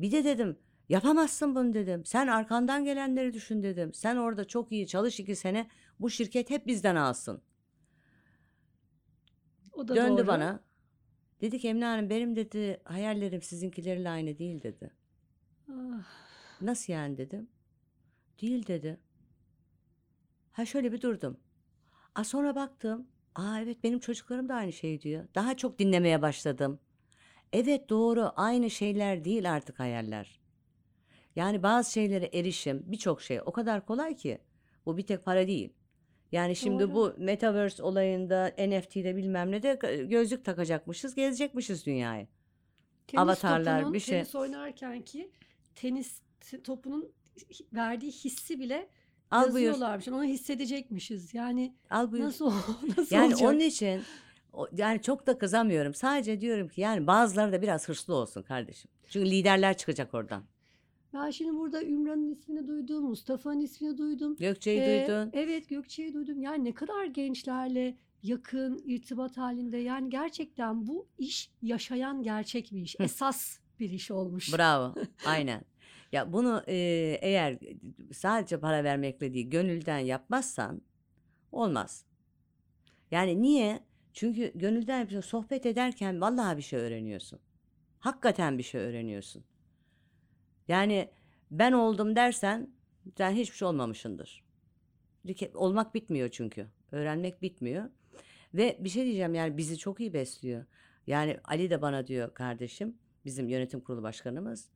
Bir 0.00 0.12
de 0.12 0.24
dedim 0.24 0.58
yapamazsın 0.88 1.54
bunu 1.54 1.74
dedim. 1.74 2.04
Sen 2.04 2.26
arkandan 2.26 2.84
gelenleri 2.84 3.32
düşün 3.34 3.62
dedim. 3.62 3.94
Sen 3.94 4.16
orada 4.16 4.44
çok 4.44 4.72
iyi 4.72 4.86
çalış 4.86 5.20
iki 5.20 5.36
sene. 5.36 5.68
Bu 6.00 6.10
şirket 6.10 6.50
hep 6.50 6.66
bizden 6.66 6.96
alsın. 6.96 7.42
o 9.72 9.88
da 9.88 9.96
Döndü 9.96 10.18
doğru. 10.20 10.26
bana. 10.26 10.60
Dedi 11.40 11.58
ki 11.58 11.68
Emine 11.68 11.84
Hanım 11.84 12.10
benim 12.10 12.36
dedi 12.36 12.80
hayallerim 12.84 13.42
sizinkilerle 13.42 14.10
aynı 14.10 14.38
değil 14.38 14.62
dedi. 14.62 14.90
Ah, 15.72 16.04
Nasıl 16.60 16.92
yani 16.92 17.16
dedim. 17.18 17.48
Değil 18.42 18.66
dedi. 18.66 19.00
Ha 20.52 20.66
şöyle 20.66 20.92
bir 20.92 21.00
durdum. 21.00 21.36
A 22.14 22.24
sonra 22.24 22.54
baktım. 22.54 23.06
Aa 23.34 23.60
evet 23.60 23.84
benim 23.84 23.98
çocuklarım 23.98 24.48
da 24.48 24.54
aynı 24.54 24.72
şey 24.72 25.00
diyor. 25.00 25.28
Daha 25.34 25.56
çok 25.56 25.78
dinlemeye 25.78 26.22
başladım. 26.22 26.80
Evet 27.52 27.88
doğru 27.88 28.32
aynı 28.36 28.70
şeyler 28.70 29.24
değil 29.24 29.52
artık 29.52 29.78
hayaller. 29.80 30.40
Yani 31.36 31.62
bazı 31.62 31.92
şeylere 31.92 32.30
erişim 32.32 32.82
birçok 32.86 33.22
şey 33.22 33.40
o 33.46 33.52
kadar 33.52 33.86
kolay 33.86 34.16
ki. 34.16 34.38
Bu 34.86 34.96
bir 34.96 35.02
tek 35.02 35.24
para 35.24 35.46
değil. 35.46 35.72
Yani 36.32 36.56
şimdi 36.56 36.82
Doğru. 36.82 36.94
bu 36.94 37.14
Metaverse 37.18 37.82
olayında 37.82 38.46
NFT'de 38.58 39.16
bilmem 39.16 39.50
ne 39.50 39.62
de 39.62 39.78
gözlük 40.04 40.44
takacakmışız 40.44 41.14
gezecekmişiz 41.14 41.86
dünyayı. 41.86 42.26
tenis 43.06 43.22
Avatarlar, 43.22 43.76
topunun 43.78 43.94
bir 43.94 44.00
şey. 44.00 44.18
Tenis 44.18 44.34
oynarken 44.34 45.02
ki 45.02 45.30
tenis 45.74 46.20
topunun 46.64 47.12
verdiği 47.72 48.10
hissi 48.12 48.60
bile 48.60 48.88
Al 49.30 49.42
buyur 49.52 49.66
yazıyorlarmış. 49.66 50.08
Onu 50.08 50.24
hissedecekmişiz. 50.24 51.34
Yani 51.34 51.74
al 51.90 52.12
buyur. 52.12 52.24
nasıl 52.24 52.52
nasıl 52.96 53.16
Yani 53.16 53.26
olacak? 53.34 53.48
onun 53.48 53.60
için 53.60 54.02
yani 54.76 55.02
çok 55.02 55.26
da 55.26 55.38
kızamıyorum. 55.38 55.94
Sadece 55.94 56.40
diyorum 56.40 56.68
ki 56.68 56.80
yani 56.80 57.06
bazıları 57.06 57.52
da 57.52 57.62
biraz 57.62 57.88
hırslı 57.88 58.14
olsun 58.14 58.42
kardeşim. 58.42 58.90
Çünkü 59.08 59.30
liderler 59.30 59.76
çıkacak 59.76 60.14
oradan. 60.14 60.42
Ben 61.14 61.30
şimdi 61.30 61.58
burada 61.58 61.82
Ümran'ın 61.82 62.30
ismini 62.32 62.68
duydum, 62.68 63.04
Mustafa'nın 63.04 63.60
ismini 63.60 63.98
duydum. 63.98 64.36
Gökçe'yi 64.36 64.80
Ee, 64.80 65.06
duydun. 65.08 65.30
Evet 65.32 65.68
Gökçe'yi 65.68 66.14
duydum. 66.14 66.40
Yani 66.42 66.64
ne 66.64 66.74
kadar 66.74 67.04
gençlerle 67.04 67.96
yakın 68.22 68.82
irtibat 68.84 69.36
halinde. 69.36 69.76
Yani 69.76 70.10
gerçekten 70.10 70.86
bu 70.86 71.08
iş 71.18 71.50
yaşayan 71.62 72.22
gerçek 72.22 72.72
bir 72.72 72.80
iş. 72.80 72.96
Esas 73.00 73.58
bir 73.80 73.90
iş 73.90 74.10
olmuş. 74.10 74.52
Bravo. 74.58 74.94
Aynen. 75.26 75.62
Ya 76.12 76.32
bunu 76.32 76.62
e, 76.68 76.74
eğer 77.22 77.58
sadece 78.12 78.60
para 78.60 78.84
vermekle 78.84 79.34
değil 79.34 79.50
gönülden 79.50 79.98
yapmazsan 79.98 80.82
olmaz. 81.52 82.04
Yani 83.10 83.42
niye? 83.42 83.80
Çünkü 84.20 84.52
gönülden 84.54 85.00
yapıyorsun. 85.00 85.30
Sohbet 85.30 85.66
ederken 85.66 86.20
vallahi 86.20 86.56
bir 86.56 86.62
şey 86.62 86.80
öğreniyorsun. 86.80 87.38
Hakikaten 87.98 88.58
bir 88.58 88.62
şey 88.62 88.80
öğreniyorsun. 88.80 89.44
Yani 90.68 91.10
ben 91.50 91.72
oldum 91.72 92.16
dersen 92.16 92.70
sen 93.16 93.32
hiçbir 93.32 93.56
şey 93.56 93.68
olmamışındır. 93.68 94.44
Olmak 95.54 95.94
bitmiyor 95.94 96.28
çünkü. 96.28 96.66
Öğrenmek 96.92 97.42
bitmiyor. 97.42 97.90
Ve 98.54 98.76
bir 98.80 98.88
şey 98.88 99.04
diyeceğim 99.04 99.34
yani 99.34 99.56
bizi 99.56 99.78
çok 99.78 100.00
iyi 100.00 100.12
besliyor. 100.12 100.64
Yani 101.06 101.40
Ali 101.44 101.70
de 101.70 101.82
bana 101.82 102.06
diyor 102.06 102.34
kardeşim, 102.34 102.98
bizim 103.24 103.48
yönetim 103.48 103.80
kurulu 103.80 104.02
başkanımız. 104.02 104.68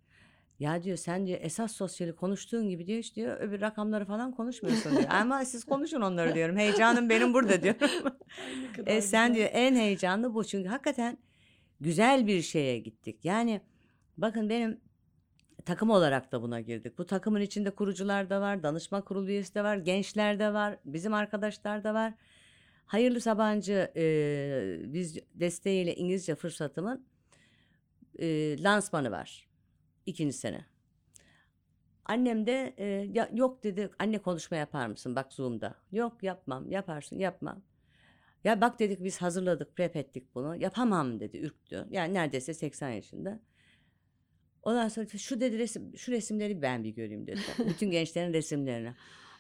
Ya 0.58 0.82
diyor 0.82 0.96
sen 0.96 1.26
diyor 1.26 1.38
esas 1.42 1.72
sosyali 1.72 2.16
konuştuğun 2.16 2.68
gibi 2.68 2.86
diyor 2.86 2.98
hiç 2.98 3.16
diyor 3.16 3.40
öbür 3.40 3.60
rakamları 3.60 4.04
falan 4.04 4.32
konuşmuyorsun 4.32 4.92
diyor. 4.92 5.04
Ama 5.10 5.44
siz 5.44 5.64
konuşun 5.64 6.00
onları 6.00 6.34
diyorum. 6.34 6.56
Heyecanım 6.56 7.08
benim 7.08 7.34
burada 7.34 7.62
diyorum. 7.62 7.88
E, 8.86 9.00
sen 9.00 9.28
güzel. 9.28 9.34
diyor 9.34 9.50
en 9.52 9.74
heyecanlı 9.74 10.34
bu 10.34 10.44
çünkü 10.44 10.68
hakikaten 10.68 11.18
güzel 11.80 12.26
bir 12.26 12.42
şeye 12.42 12.78
gittik. 12.78 13.24
Yani 13.24 13.60
bakın 14.16 14.48
benim 14.48 14.80
takım 15.64 15.90
olarak 15.90 16.32
da 16.32 16.42
buna 16.42 16.60
girdik. 16.60 16.98
Bu 16.98 17.06
takımın 17.06 17.40
içinde 17.40 17.70
kurucular 17.70 18.30
da 18.30 18.40
var, 18.40 18.62
danışma 18.62 19.04
kurulu 19.04 19.28
üyesi 19.28 19.54
de 19.54 19.64
var, 19.64 19.76
gençler 19.76 20.38
de 20.38 20.52
var, 20.52 20.78
bizim 20.84 21.14
arkadaşlar 21.14 21.84
da 21.84 21.94
var. 21.94 22.14
Hayırlı 22.86 23.20
Sabancı 23.20 23.92
e, 23.96 24.76
biz 24.84 25.18
desteğiyle 25.34 25.94
İngilizce 25.94 26.34
fırsatımın 26.34 27.06
e, 28.18 28.62
lansmanı 28.62 29.10
var. 29.10 29.53
İkinci 30.06 30.36
sene. 30.36 30.64
Annem 32.04 32.46
de 32.46 32.74
e, 32.78 32.84
ya, 32.86 33.30
yok 33.32 33.64
dedi 33.64 33.90
anne 33.98 34.18
konuşma 34.18 34.56
yapar 34.56 34.86
mısın 34.86 35.16
bak 35.16 35.32
Zoom'da. 35.32 35.74
Yok 35.92 36.22
yapmam 36.22 36.70
yaparsın 36.70 37.18
yapmam. 37.18 37.62
Ya 38.44 38.60
bak 38.60 38.78
dedik 38.78 39.04
biz 39.04 39.22
hazırladık 39.22 39.76
prep 39.76 39.96
ettik 39.96 40.34
bunu 40.34 40.56
yapamam 40.56 41.20
dedi 41.20 41.38
ürktü. 41.38 41.86
Yani 41.90 42.14
neredeyse 42.14 42.54
80 42.54 42.90
yaşında. 42.90 43.40
Ondan 44.62 44.88
sonra 44.88 45.06
şu 45.06 45.40
dedi 45.40 45.58
resim, 45.58 45.96
şu 45.96 46.12
resimleri 46.12 46.62
ben 46.62 46.84
bir 46.84 46.90
göreyim 46.90 47.26
dedi. 47.26 47.40
Bütün 47.68 47.90
gençlerin 47.90 48.32
resimlerini. 48.32 48.94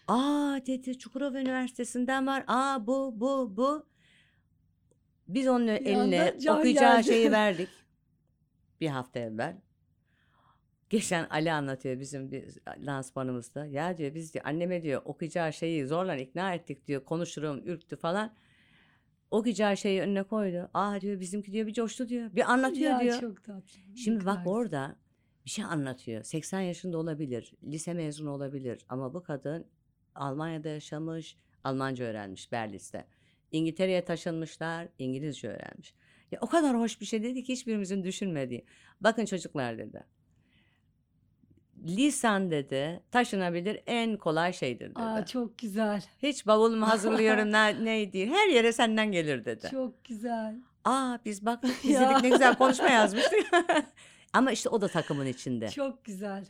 Aa 0.08 0.58
dedi 0.66 0.98
Çukurova 0.98 1.40
Üniversitesi'nden 1.40 2.26
var. 2.26 2.44
Aa 2.46 2.86
bu 2.86 3.20
bu 3.20 3.56
bu. 3.56 3.86
Biz 5.28 5.48
onun 5.48 5.66
Bir 5.66 5.72
eline 5.72 6.34
okuyacağı 6.50 6.96
geldi. 6.96 7.06
şeyi 7.06 7.32
verdik. 7.32 7.68
Bir 8.80 8.88
hafta 8.88 9.18
evvel. 9.20 9.56
Geçen 10.94 11.26
Ali 11.30 11.52
anlatıyor 11.52 12.00
bizim 12.00 12.32
bir 12.32 12.44
lansmanımızda. 12.78 13.66
Ya 13.66 13.98
diyor 13.98 14.14
biz 14.14 14.34
diyor 14.34 14.44
anneme 14.44 14.82
diyor 14.82 15.02
okuyacağı 15.04 15.52
şeyi 15.52 15.86
zorla 15.86 16.16
ikna 16.16 16.54
ettik 16.54 16.86
diyor. 16.86 17.04
Konuşurum 17.04 17.62
ürktü 17.68 17.96
falan. 17.96 18.34
Okuyacağı 19.30 19.76
şeyi 19.76 20.00
önüne 20.00 20.22
koydu. 20.22 20.70
Aa 20.74 21.00
diyor 21.00 21.20
bizimki 21.20 21.52
diyor 21.52 21.66
bir 21.66 21.72
coştu 21.72 22.08
diyor. 22.08 22.30
Bir 22.34 22.52
anlatıyor 22.52 22.90
Ya 22.90 23.00
diyor. 23.00 23.20
çok 23.20 23.44
tatlı. 23.44 23.96
Şimdi 23.96 24.26
bak 24.26 24.46
orada 24.46 24.96
bir 25.44 25.50
şey 25.50 25.64
anlatıyor. 25.64 26.22
80 26.22 26.60
yaşında 26.60 26.98
olabilir, 26.98 27.54
lise 27.64 27.94
mezunu 27.94 28.30
olabilir 28.30 28.84
ama 28.88 29.14
bu 29.14 29.22
kadın 29.22 29.66
Almanya'da 30.14 30.68
yaşamış, 30.68 31.36
Almanca 31.64 32.04
öğrenmiş 32.04 32.52
Berlis'te. 32.52 33.06
İngiltere'ye 33.52 34.04
taşınmışlar, 34.04 34.88
İngilizce 34.98 35.48
öğrenmiş. 35.48 35.94
Ya 36.32 36.38
o 36.42 36.46
kadar 36.46 36.80
hoş 36.80 37.00
bir 37.00 37.06
şey 37.06 37.22
dedi 37.22 37.44
ki 37.44 37.52
hiçbirimizin 37.52 38.04
düşünmediği. 38.04 38.64
Bakın 39.00 39.24
çocuklar 39.24 39.78
dedi. 39.78 40.13
Lisan 41.84 42.50
dedi 42.50 43.00
taşınabilir 43.10 43.80
en 43.86 44.16
kolay 44.16 44.52
şeydir 44.52 44.90
dedi. 44.90 44.98
Aa, 45.00 45.26
çok 45.26 45.58
güzel. 45.58 46.04
Hiç 46.22 46.46
bavulumu 46.46 46.88
hazırlıyorum 46.88 47.52
ne, 47.52 47.84
neydi 47.84 48.26
her 48.30 48.48
yere 48.48 48.72
senden 48.72 49.12
gelir 49.12 49.44
dedi. 49.44 49.68
Çok 49.70 50.04
güzel. 50.04 50.56
Aa 50.84 51.18
biz 51.24 51.46
baktık 51.46 51.84
izledik 51.84 52.22
ne 52.22 52.28
güzel 52.28 52.54
konuşma 52.54 52.88
yazmıştık. 52.90 53.46
Ama 54.32 54.52
işte 54.52 54.68
o 54.68 54.80
da 54.80 54.88
takımın 54.88 55.26
içinde. 55.26 55.68
Çok 55.68 56.04
güzel. 56.04 56.44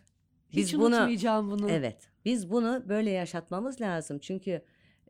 Hiç 0.48 0.56
Biz 0.58 0.74
bunu- 0.74 0.84
unutmayacağım 0.86 1.50
bunu. 1.50 1.70
Evet. 1.70 2.08
Biz 2.24 2.50
bunu 2.50 2.82
böyle 2.88 3.10
yaşatmamız 3.10 3.80
lazım. 3.80 4.18
Çünkü 4.18 4.62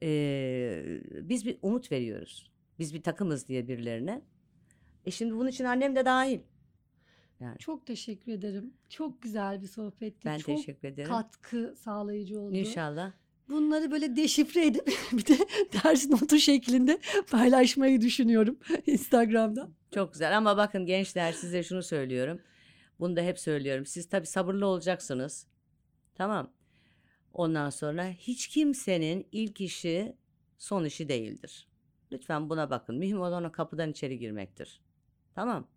eee, 0.02 1.00
biz 1.12 1.46
bir 1.46 1.58
umut 1.62 1.92
veriyoruz. 1.92 2.50
Biz 2.78 2.94
bir 2.94 3.02
takımız 3.02 3.48
diye 3.48 3.68
birilerine. 3.68 4.22
E 5.06 5.10
şimdi 5.10 5.34
bunun 5.34 5.48
için 5.48 5.64
annem 5.64 5.96
de 5.96 6.04
dahil. 6.04 6.40
Yani 7.44 7.58
Çok 7.58 7.86
teşekkür 7.86 8.32
ederim. 8.32 8.74
Çok 8.88 9.22
güzel 9.22 9.62
bir 9.62 9.66
sohbetti. 9.66 10.24
ben 10.24 10.38
çok 10.38 10.56
teşekkür 10.56 10.88
ederim. 10.88 11.08
katkı 11.08 11.74
sağlayıcı 11.76 12.40
oldu. 12.40 12.56
İnşallah. 12.56 13.12
Bunları 13.48 13.90
böyle 13.90 14.16
deşifre 14.16 14.66
edip 14.66 14.86
bir 15.12 15.26
de 15.26 15.38
ders 15.72 16.10
notu 16.10 16.38
şeklinde 16.38 16.98
paylaşmayı 17.30 18.00
düşünüyorum 18.00 18.58
Instagram'da. 18.86 19.68
Çok 19.94 20.12
güzel 20.12 20.36
ama 20.36 20.56
bakın 20.56 20.86
gençler 20.86 21.32
size 21.32 21.62
şunu 21.62 21.82
söylüyorum. 21.82 22.40
Bunu 23.00 23.16
da 23.16 23.20
hep 23.20 23.38
söylüyorum. 23.38 23.86
Siz 23.86 24.08
tabii 24.08 24.26
sabırlı 24.26 24.66
olacaksınız. 24.66 25.46
Tamam. 26.14 26.52
Ondan 27.32 27.70
sonra 27.70 28.08
hiç 28.08 28.48
kimsenin 28.48 29.26
ilk 29.32 29.60
işi 29.60 30.16
son 30.58 30.84
işi 30.84 31.08
değildir. 31.08 31.68
Lütfen 32.12 32.50
buna 32.50 32.70
bakın. 32.70 32.96
Mühim 32.98 33.20
olan 33.20 33.44
o 33.44 33.52
kapıdan 33.52 33.90
içeri 33.90 34.18
girmektir. 34.18 34.80
Tamam. 35.34 35.68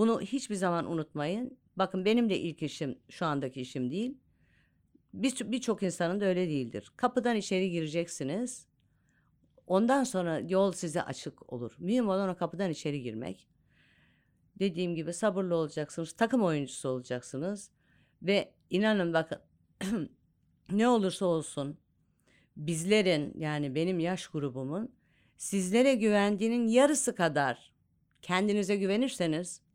Bunu 0.00 0.20
hiçbir 0.20 0.54
zaman 0.54 0.92
unutmayın. 0.92 1.58
Bakın 1.76 2.04
benim 2.04 2.30
de 2.30 2.38
ilk 2.38 2.62
işim 2.62 2.98
şu 3.10 3.26
andaki 3.26 3.60
işim 3.60 3.90
değil. 3.90 4.18
Bir- 5.14 5.52
Birçok 5.52 5.82
insanın 5.82 6.20
da 6.20 6.24
öyle 6.24 6.48
değildir. 6.48 6.92
Kapıdan 6.96 7.36
içeri 7.36 7.70
gireceksiniz. 7.70 8.66
Ondan 9.66 10.04
sonra 10.04 10.38
yol 10.40 10.72
size 10.72 11.02
açık 11.02 11.52
olur. 11.52 11.76
Mühim 11.78 12.08
olan 12.08 12.28
o 12.28 12.36
kapıdan 12.36 12.70
içeri 12.70 13.02
girmek. 13.02 13.48
Dediğim 14.58 14.94
gibi 14.94 15.12
sabırlı 15.12 15.54
olacaksınız. 15.54 16.12
Takım 16.12 16.42
oyuncusu 16.42 16.88
olacaksınız. 16.88 17.70
Ve 18.22 18.54
inanın 18.70 19.12
bakın 19.12 19.38
ne 20.70 20.88
olursa 20.88 21.26
olsun 21.26 21.78
bizlerin 22.56 23.32
yani 23.38 23.74
benim 23.74 23.98
yaş 23.98 24.26
grubumun 24.26 24.94
sizlere 25.36 25.94
güvendiğinin 25.94 26.68
yarısı 26.68 27.14
kadar 27.14 27.72
kendinize 28.22 28.76
güvenirseniz 28.76 29.69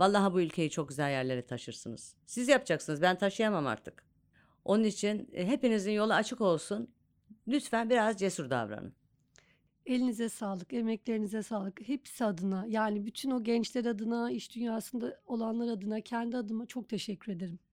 vallahi 0.00 0.32
bu 0.32 0.40
ülkeyi 0.40 0.70
çok 0.70 0.88
güzel 0.88 1.10
yerlere 1.10 1.46
taşırsınız. 1.46 2.14
Siz 2.26 2.48
yapacaksınız. 2.48 3.02
Ben 3.02 3.18
taşıyamam 3.18 3.66
artık. 3.66 4.04
Onun 4.64 4.84
için 4.84 5.28
e, 5.32 5.46
hepinizin 5.46 5.92
yolu 5.92 6.12
açık 6.12 6.40
olsun. 6.40 6.90
Lütfen 7.48 7.90
biraz 7.90 8.18
cesur 8.18 8.50
davranın. 8.50 8.94
Elinize 9.86 10.28
sağlık, 10.28 10.72
emeklerinize 10.72 11.42
sağlık. 11.42 11.88
Hepsi 11.88 12.24
adına 12.24 12.64
yani 12.68 13.06
bütün 13.06 13.30
o 13.30 13.44
gençler 13.44 13.84
adına, 13.84 14.30
iş 14.30 14.54
dünyasında 14.56 15.20
olanlar 15.26 15.68
adına, 15.68 16.00
kendi 16.00 16.36
adıma 16.36 16.66
çok 16.66 16.88
teşekkür 16.88 17.32
ederim. 17.32 17.58